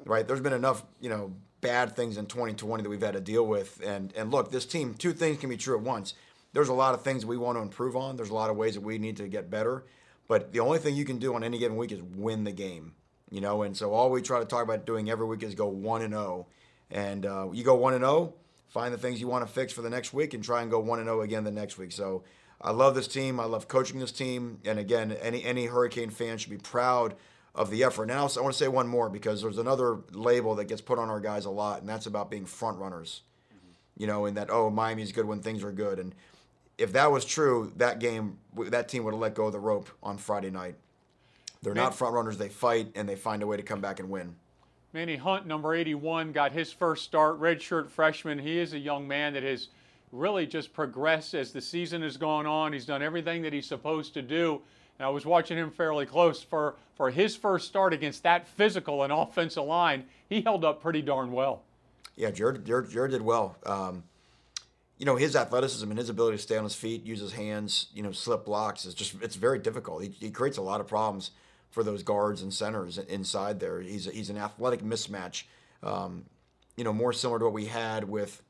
[0.05, 0.27] right?
[0.27, 3.81] There's been enough, you know, bad things in 2020 that we've had to deal with.
[3.83, 6.13] And and look, this team, two things can be true at once.
[6.53, 8.17] There's a lot of things we want to improve on.
[8.17, 9.85] There's a lot of ways that we need to get better.
[10.29, 12.95] But the only thing you can do on any given week is win the game,
[13.31, 13.63] you know.
[13.63, 16.13] And so all we try to talk about doing every week is go one and
[16.13, 16.47] zero.
[16.91, 18.35] And uh, you go one and zero,
[18.69, 20.79] find the things you want to fix for the next week, and try and go
[20.79, 21.93] one and zero oh again the next week.
[21.93, 22.25] So
[22.61, 23.41] I love this team.
[23.41, 24.59] I love coaching this team.
[24.65, 27.15] And again, any any Hurricane fan should be proud
[27.55, 28.07] of the effort.
[28.07, 31.11] Now I want to say one more because there's another label that gets put on
[31.11, 33.23] our guys a lot, and that's about being front runners.
[33.53, 34.03] Mm-hmm.
[34.03, 36.15] You know, and that oh Miami's good when things are good, and
[36.79, 39.91] if that was true, that game that team would have let go of the rope
[40.03, 40.77] on Friday night.
[41.63, 41.85] They're Man.
[41.85, 42.39] not front runners.
[42.39, 44.35] They fight and they find a way to come back and win.
[44.93, 48.39] Manny Hunt, number 81, got his first start, redshirt freshman.
[48.39, 49.69] He is a young man that has
[50.11, 52.75] really just progressed as the season has gone on.
[52.75, 54.61] He's done everything that he's supposed to do.
[55.05, 59.13] I was watching him fairly close for, for his first start against that physical and
[59.13, 60.05] offensive line.
[60.29, 61.63] He held up pretty darn well.
[62.17, 63.57] Yeah, Jared, Jared, Jared did well.
[63.65, 64.05] Um,
[64.99, 67.89] you know, his athleticism and his ability to stay on his feet, use his hands,
[67.95, 70.03] you know, slip blocks is just, it's very difficult.
[70.03, 71.33] He, he creates a lot of problems
[71.71, 73.81] for those guards and centers inside there.
[73.81, 75.45] He's, he's an athletic mismatch,
[75.83, 76.27] um,
[76.77, 78.43] you know, more similar to what we had with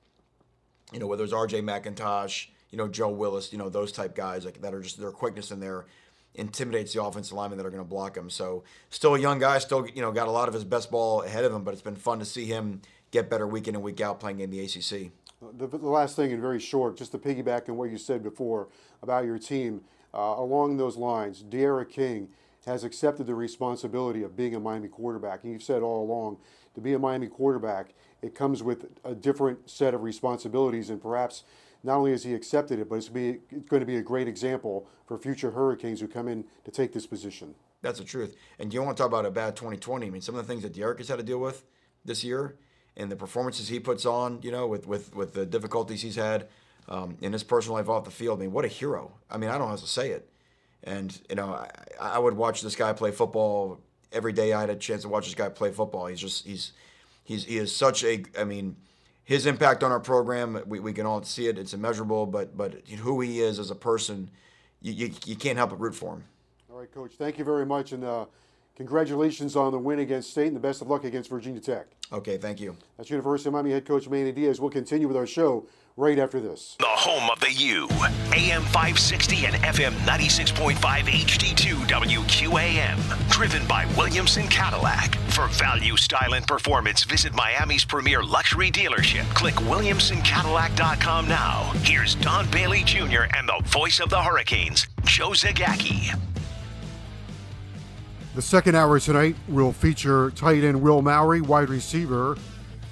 [0.92, 1.62] you know, whether it's R.J.
[1.62, 5.10] McIntosh, you know, Joe Willis, you know, those type guys like that are just their
[5.10, 5.86] quickness in there
[6.34, 8.30] intimidates the offensive linemen that are going to block him.
[8.30, 11.22] So still a young guy, still you know got a lot of his best ball
[11.22, 13.84] ahead of him, but it's been fun to see him get better week in and
[13.84, 15.12] week out playing in the ACC.
[15.58, 18.68] The, the last thing, and very short, just to piggyback on what you said before
[19.02, 19.82] about your team,
[20.14, 22.28] uh, along those lines, D'Eriq King
[22.64, 25.42] has accepted the responsibility of being a Miami quarterback.
[25.42, 26.38] And you've said all along,
[26.74, 31.42] to be a Miami quarterback, it comes with a different set of responsibilities, and perhaps
[31.84, 34.28] not only has he accepted it, but it's, be, it's going to be a great
[34.28, 37.54] example for future Hurricanes who come in to take this position.
[37.80, 38.36] That's the truth.
[38.58, 40.06] And you want to talk about a bad 2020?
[40.06, 41.64] I mean, some of the things that D'Eriq has had to deal with
[42.04, 42.56] this year,
[42.96, 46.48] and the performances he puts on, you know, with with with the difficulties he's had
[46.88, 48.38] um, in his personal life off the field.
[48.38, 49.14] I mean, what a hero!
[49.30, 50.28] I mean, I don't know how to say it.
[50.84, 51.68] And you know, I,
[51.98, 53.80] I would watch this guy play football
[54.12, 54.52] every day.
[54.52, 56.06] I had a chance to watch this guy play football.
[56.06, 56.72] He's just he's
[57.24, 58.76] He's he is such a I mean,
[59.32, 61.58] his impact on our program we, we can all see it.
[61.58, 64.30] It's immeasurable, but but who he is as a person,
[64.82, 66.24] you, you, you can't help but root for him.
[66.70, 67.12] All right, coach.
[67.12, 68.26] Thank you very much, and uh,
[68.82, 71.86] congratulations on the win against State, and the best of luck against Virginia Tech.
[72.12, 72.76] Okay, thank you.
[72.96, 74.60] That's University of Miami head coach Manny Diaz.
[74.60, 75.66] We'll continue with our show
[75.96, 76.76] right after this.
[76.78, 77.86] The home of the U,
[78.34, 83.30] AM 560 and FM 96.5 HD2 WQAM.
[83.30, 85.16] Driven by Williamson Cadillac.
[85.30, 89.32] For value, style, and performance, visit Miami's premier luxury dealership.
[89.34, 91.72] Click WilliamsonCadillac.com now.
[91.84, 93.22] Here's Don Bailey Jr.
[93.36, 96.31] and the voice of the Hurricanes, Joe Zagacki.
[98.34, 102.38] The second hour tonight will feature tight end Will Mallory, wide receiver,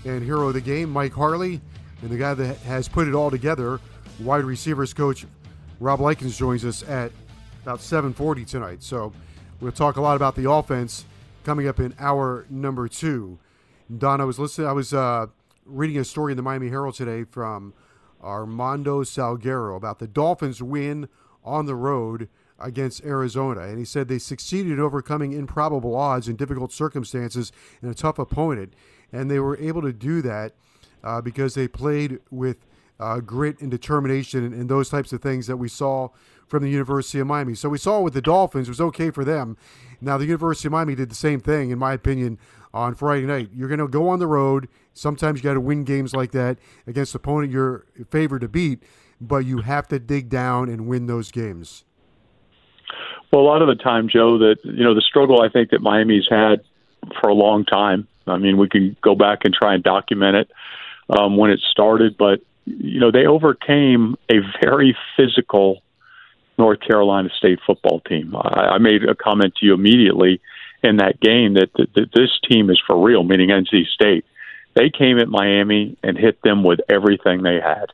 [0.05, 1.63] and hero of the game, Mike Harley.
[2.03, 3.81] And the guy that has put it all together,
[4.19, 5.25] wide receivers coach
[5.79, 7.11] Rob Likens joins us at
[7.63, 8.83] about 7:40 tonight.
[8.83, 9.15] So
[9.63, 11.07] we'll talk a lot about the offense
[11.43, 13.39] coming up in hour number two.
[13.97, 14.69] Don, I was listening.
[14.69, 15.29] I was uh,
[15.65, 17.73] reading a story in the Miami Herald today from
[18.23, 21.09] Armando Salguero about the Dolphins' win
[21.43, 22.29] on the road
[22.61, 27.89] against Arizona, and he said they succeeded in overcoming improbable odds and difficult circumstances in
[27.89, 28.75] a tough opponent,
[29.13, 30.53] and they were able to do that
[31.03, 32.67] uh, because they played with
[32.99, 36.09] uh, grit and determination and, and, those types of things that we saw
[36.47, 37.55] from the University of Miami.
[37.55, 39.57] So we saw with the Dolphins, it was okay for them.
[40.03, 42.39] Now, the University of Miami did the same thing, in my opinion,
[42.75, 43.51] on Friday night.
[43.55, 44.69] You're going to go on the road.
[44.93, 48.83] Sometimes you got to win games like that against the opponent you're favored to beat,
[49.19, 51.85] but you have to dig down and win those games.
[53.33, 55.81] Well, a lot of the time, Joe, that you know the struggle I think that
[55.81, 56.63] Miami's had
[57.21, 58.09] for a long time.
[58.27, 60.51] I mean, we can go back and try and document it
[61.09, 65.83] um, when it started, but you know they overcame a very physical
[66.59, 68.35] North Carolina State football team.
[68.37, 70.41] I, I made a comment to you immediately
[70.83, 74.25] in that game that, that, that this team is for real, meaning NC State.
[74.75, 77.87] They came at Miami and hit them with everything they had.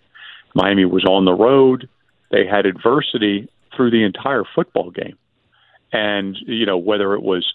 [0.55, 1.88] Miami was on the road.
[2.31, 5.16] They had adversity through the entire football game.
[5.92, 7.46] And, you know, whether it was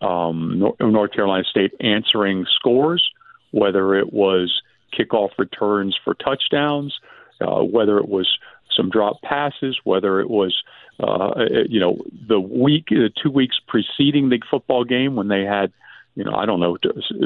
[0.00, 3.08] um, North Carolina State answering scores,
[3.50, 4.62] whether it was
[4.98, 6.98] kickoff returns for touchdowns,
[7.40, 8.28] uh, whether it was
[8.76, 10.62] some drop passes, whether it was
[11.00, 11.98] uh, you know
[12.28, 15.72] the week, the two weeks preceding the football game when they had,
[16.14, 16.76] you know, I don't know.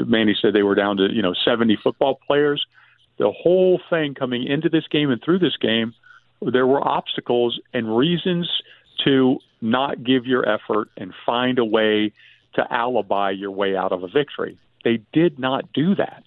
[0.05, 2.65] Manny said they were down to you know 70 football players.
[3.17, 5.93] The whole thing coming into this game and through this game,
[6.41, 8.49] there were obstacles and reasons
[9.05, 12.11] to not give your effort and find a way
[12.55, 14.57] to alibi your way out of a victory.
[14.83, 16.23] They did not do that.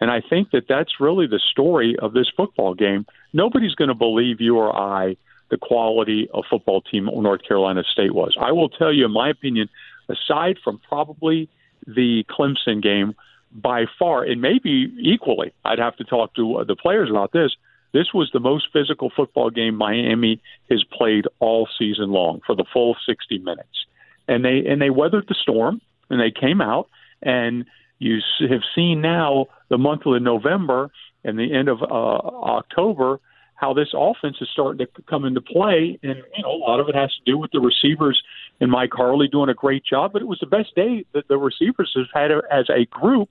[0.00, 3.06] And I think that that's really the story of this football game.
[3.32, 5.16] Nobody's going to believe you or I
[5.50, 8.36] the quality of football team North Carolina State was.
[8.40, 9.68] I will tell you, in my opinion,
[10.08, 11.48] aside from probably
[11.86, 13.14] the Clemson game,
[13.52, 17.56] by far, and maybe equally, I'd have to talk to the players about this.
[17.92, 22.64] This was the most physical football game Miami has played all season long for the
[22.72, 23.86] full 60 minutes,
[24.28, 25.80] and they and they weathered the storm
[26.10, 26.88] and they came out
[27.22, 27.64] and
[27.98, 28.18] you
[28.48, 30.90] have seen now the month of November
[31.24, 33.20] and the end of uh, October
[33.54, 36.88] how this offense is starting to come into play, and you know a lot of
[36.88, 38.22] it has to do with the receivers
[38.60, 40.12] and Mike Harley doing a great job.
[40.12, 43.30] But it was the best day that the receivers have had as a group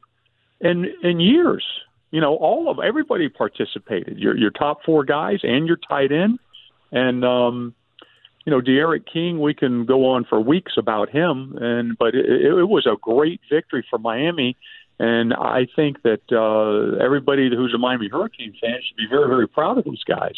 [0.59, 1.63] in in years.
[2.15, 4.17] You know, all of everybody participated.
[4.17, 6.39] Your your top four guys and your tight end,
[6.93, 7.75] and um,
[8.45, 9.41] you know, D'Eriq King.
[9.41, 13.41] We can go on for weeks about him, and but it, it was a great
[13.51, 14.55] victory for Miami.
[14.97, 19.47] And I think that uh, everybody who's a Miami Hurricane fan should be very, very
[19.49, 20.37] proud of these guys.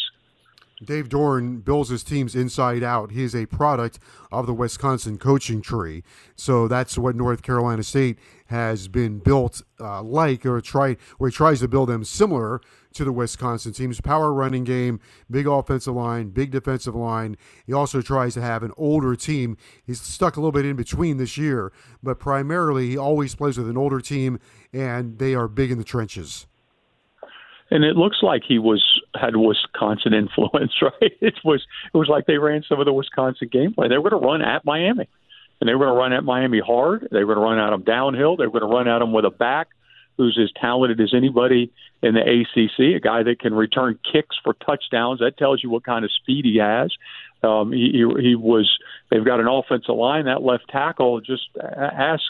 [0.84, 3.12] Dave Doeren builds his teams inside out.
[3.12, 4.00] He is a product
[4.32, 6.04] of the Wisconsin coaching tree.
[6.36, 8.18] So that's what North Carolina State
[8.48, 12.62] has been built uh, like, or try, or he tries to build them similar
[12.94, 14.02] to the Wisconsin teams.
[14.02, 17.38] Power running game, big offensive line, big defensive line.
[17.66, 19.58] He also tries to have an older team.
[19.86, 21.72] He's stuck a little bit in between this year,
[22.02, 24.40] but primarily he always plays with an older team,
[24.74, 26.48] and they are big in the trenches
[27.70, 28.84] and it looks like he was
[29.20, 31.12] had Wisconsin influence, right?
[31.22, 33.90] It was it was like they ran some of the Wisconsin gameplay.
[33.90, 35.08] They were going to run at Miami,
[35.60, 37.08] and they were going to run at Miami hard.
[37.12, 38.38] They were going to run at them downhill.
[38.38, 39.70] They were going to run at them with a back
[40.18, 44.54] who's as talented as anybody in the ACC, a guy that can return kicks for
[44.54, 45.20] touchdowns.
[45.20, 46.92] That tells you what kind of speed he has.
[47.44, 48.78] Um, he, he, was.
[49.12, 50.26] They've got an offensive line.
[50.26, 51.22] That left tackle.
[51.22, 52.24] Just ask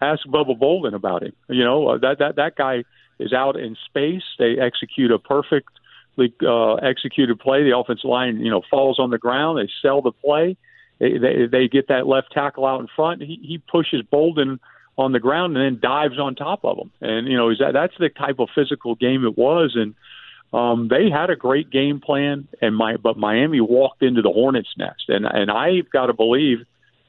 [0.00, 1.32] ask Bubba Bolden about him.
[1.48, 2.84] You know that that that guy
[3.18, 4.22] is out in space.
[4.38, 7.64] They execute a perfectly uh, executed play.
[7.64, 9.58] The offensive line, you know, falls on the ground.
[9.58, 10.56] They sell the play.
[10.98, 13.22] They, they, they get that left tackle out in front.
[13.22, 14.60] He, he pushes Bolden
[14.98, 16.90] on the ground and then dives on top of him.
[17.00, 19.76] And you know, is that that's the type of physical game it was.
[19.76, 19.94] And
[20.52, 24.74] um, they had a great game plan, and my but Miami walked into the hornet's
[24.78, 25.04] nest.
[25.08, 26.58] And and I've got to believe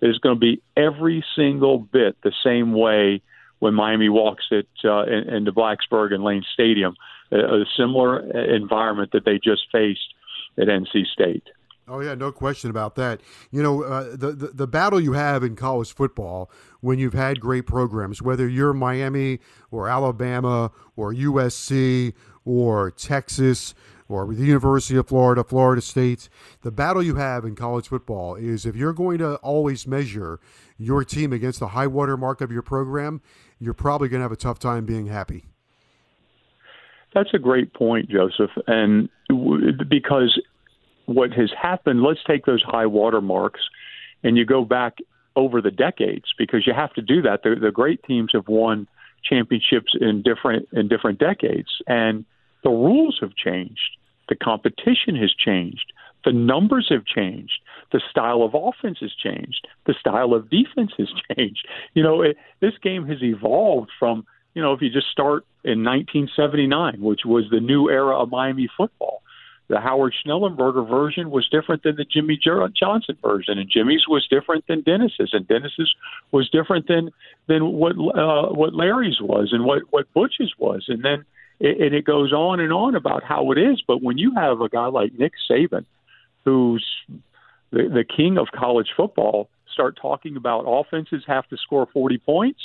[0.02, 3.22] it's going to be every single bit the same way
[3.60, 6.96] when Miami walks it uh, in, into Blacksburg and Lane Stadium,
[7.32, 8.20] a, a similar
[8.54, 10.14] environment that they just faced
[10.58, 11.44] at NC State.
[11.90, 13.22] Oh yeah, no question about that.
[13.50, 17.40] You know, uh, the, the, the battle you have in college football when you've had
[17.40, 19.40] great programs, whether you're Miami
[19.72, 22.14] or Alabama or USC
[22.44, 23.74] or Texas
[24.10, 26.28] or the University of Florida, Florida State,
[26.62, 30.40] the battle you have in college football is if you're going to always measure
[30.78, 33.22] your team against the high water mark of your program,
[33.60, 35.46] you're probably going to have a tough time being happy.
[37.14, 38.52] That's a great point, Joseph.
[38.68, 39.10] And
[39.90, 40.40] because
[41.08, 43.62] what has happened, let's take those high water marks
[44.24, 44.98] and you go back
[45.36, 47.44] over the decades because you have to do that.
[47.44, 48.88] The, the great teams have won
[49.24, 52.26] championships in different in different decades and
[52.64, 53.98] the rules have changed.
[54.30, 55.94] The competition has changed.
[56.26, 57.54] The numbers have changed.
[57.94, 59.66] The style of offense has changed.
[59.86, 61.66] The style of defense has changed.
[61.94, 65.84] You know, it, this game has evolved from, you know, if you just start in
[65.86, 69.22] 1979, which was the new era of Miami football.
[69.70, 74.66] The Howard Schnellenberger version was different than the Jimmy Johnson version, and Jimmy's was different
[74.68, 75.94] than Dennis's, and Dennis's
[76.32, 77.12] was different than
[77.48, 81.26] than what uh, what Larry's was, and what what Butch's was, and then
[81.60, 83.84] it, and it goes on and on about how it is.
[83.86, 85.86] But when you have a guy like Nick Saban,
[86.46, 86.86] who's
[87.72, 92.62] the, the king of college football, start talking about offenses have to score 40 points,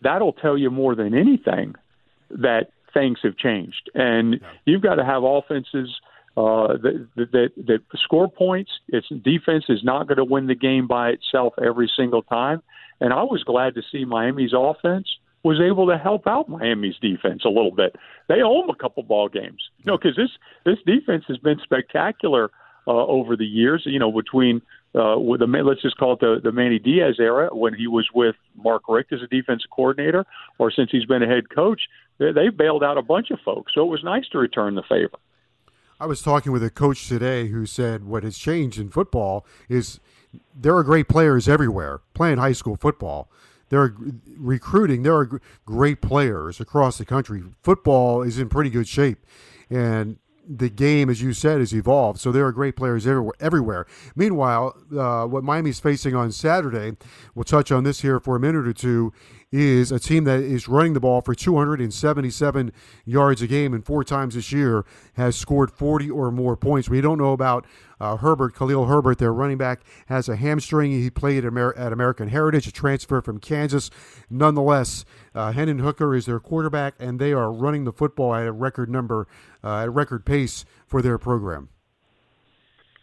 [0.00, 1.74] that'll tell you more than anything
[2.30, 3.90] that things have changed.
[3.94, 5.94] And you've got to have offenses
[6.36, 8.70] uh, that, that, that score points.
[8.88, 12.62] Its defense is not going to win the game by itself every single time.
[13.00, 15.08] And I was glad to see Miami's offense
[15.42, 17.96] was able to help out Miami's defense a little bit.
[18.28, 20.30] They owe them a couple ball games, you know, because this
[20.64, 22.50] this defense has been spectacular
[22.86, 23.82] uh, over the years.
[23.86, 24.62] You know, between
[24.94, 28.08] uh, with the let's just call it the the Manny Diaz era when he was
[28.14, 30.24] with Mark Richt as a defensive coordinator,
[30.58, 31.82] or since he's been a head coach,
[32.18, 33.72] they, bailed out a bunch of folks.
[33.74, 35.18] So it was nice to return the favor.
[36.00, 39.98] I was talking with a coach today who said what has changed in football is
[40.54, 43.30] there are great players everywhere playing high school football.
[43.70, 43.94] There are
[44.36, 45.02] recruiting.
[45.02, 47.42] There are great players across the country.
[47.62, 49.18] Football is in pretty good shape,
[49.68, 52.18] and the game, as you said, has evolved.
[52.18, 53.86] So there are great players everywhere.
[54.16, 56.96] Meanwhile, uh, what Miami's facing on Saturday,
[57.34, 59.12] we'll touch on this here for a minute or two,
[59.50, 62.72] is a team that is running the ball for 277
[63.04, 64.84] yards a game and four times this year
[65.14, 66.88] has scored 40 or more points.
[66.88, 67.66] We don't know about
[68.00, 70.92] uh, Herbert, Khalil Herbert, their running back, has a hamstring.
[70.92, 73.90] He played at, Amer- at American Heritage, a transfer from Kansas.
[74.30, 78.88] Nonetheless, uh, Hooker is their quarterback, and they are running the football at a record
[78.88, 79.26] number,
[79.64, 81.70] uh, at a record pace for their program.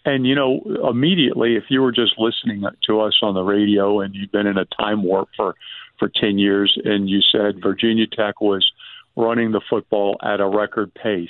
[0.05, 4.13] And you know, immediately, if you were just listening to us on the radio and
[4.13, 5.55] you've been in a time warp for
[5.99, 7.61] for ten years, and you said mm-hmm.
[7.61, 8.69] Virginia Tech was
[9.15, 11.29] running the football at a record pace,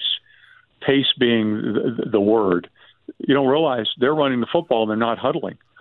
[0.82, 2.70] pace being the, the word,
[3.20, 5.58] you don't realize they're running the football and they're not huddling,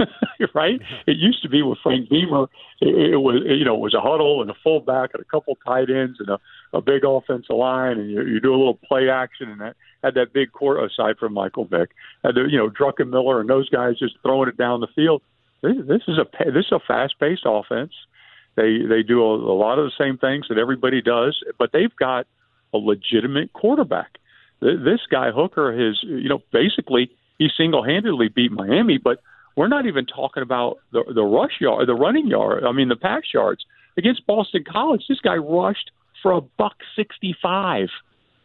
[0.54, 0.80] right?
[0.80, 1.10] Mm-hmm.
[1.10, 2.44] It used to be with Frank Beamer,
[2.80, 5.56] it, it was you know it was a huddle and a fullback and a couple
[5.66, 6.38] tight ends and a,
[6.72, 10.14] a big offensive line and you, you do a little play action and that had
[10.14, 11.90] that big core aside from Michael Vick,
[12.24, 15.22] had the, you know Druckenmiller and those guys just throwing it down the field.
[15.62, 17.92] This, this is a this is a fast paced offense.
[18.56, 21.94] They they do a, a lot of the same things that everybody does, but they've
[21.96, 22.26] got
[22.72, 24.18] a legitimate quarterback
[24.64, 28.98] this guy Hooker has, you know, basically he single-handedly beat Miami.
[28.98, 29.20] But
[29.56, 32.64] we're not even talking about the the rush yard, the running yard.
[32.64, 33.64] I mean, the pass yards
[33.96, 35.04] against Boston College.
[35.08, 35.90] This guy rushed
[36.22, 37.88] for a buck sixty-five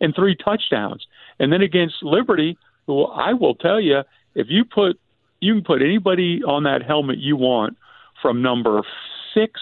[0.01, 1.05] and three touchdowns.
[1.39, 2.57] And then against Liberty,
[2.87, 4.01] who I will tell you,
[4.35, 4.99] if you put
[5.39, 7.77] you can put anybody on that helmet you want
[8.21, 8.81] from number
[9.33, 9.59] six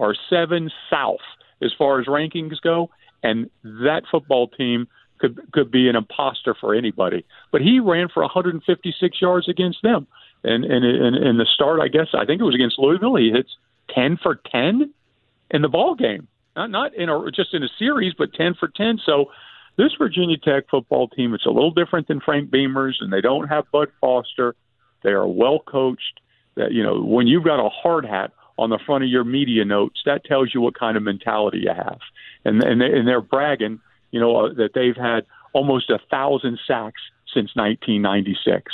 [0.00, 1.20] or seven south
[1.62, 2.88] as far as rankings go,
[3.22, 4.88] and that football team
[5.18, 7.24] could could be an imposter for anybody.
[7.52, 10.06] But he ran for 156 yards against them,
[10.42, 13.16] and and in, in the start, I guess I think it was against Louisville.
[13.16, 13.50] He hits
[13.94, 14.92] 10 for 10
[15.50, 18.68] in the ball game, not not in a just in a series, but 10 for
[18.68, 19.00] 10.
[19.04, 19.26] So
[19.76, 23.48] this Virginia Tech football team, it's a little different than Frank Beamer's, and they don't
[23.48, 24.56] have Bud Foster.
[25.02, 26.20] They are well coached.
[26.56, 29.64] That you know when you've got a hard hat on the front of your media
[29.64, 31.98] notes, that tells you what kind of mentality you have,
[32.44, 33.80] and and, they, and they're bragging
[34.10, 37.00] you know, uh, that they've had almost a thousand sacks
[37.32, 38.72] since 1996.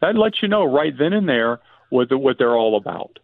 [0.00, 1.60] That lets you know right then and there
[1.90, 3.18] what, the, what they're all about.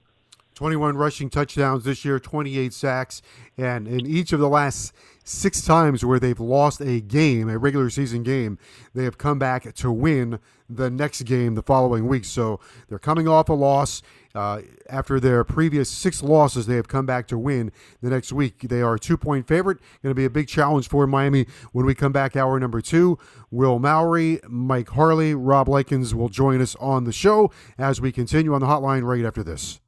[0.54, 3.22] 21 rushing touchdowns this year, 28 sacks,
[3.56, 4.92] and in each of the last
[5.22, 8.58] six times where they've lost a game, a regular season game,
[8.92, 12.24] they have come back to win the next game the following week.
[12.24, 14.02] So they're coming off a loss.
[14.38, 18.60] Uh, after their previous six losses, they have come back to win the next week.
[18.60, 19.78] They are a two point favorite.
[20.00, 23.18] Going to be a big challenge for Miami when we come back, hour number two.
[23.50, 28.54] Will Mallory, Mike Harley, Rob Likens will join us on the show as we continue
[28.54, 29.80] on the hotline right after this.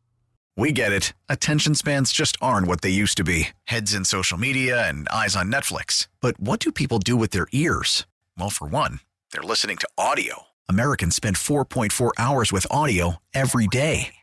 [0.56, 1.12] We get it.
[1.28, 5.36] Attention spans just aren't what they used to be heads in social media and eyes
[5.36, 6.08] on Netflix.
[6.20, 8.04] But what do people do with their ears?
[8.36, 8.98] Well, for one,
[9.32, 10.46] they're listening to audio.
[10.68, 14.16] Americans spend 4.4 hours with audio every day.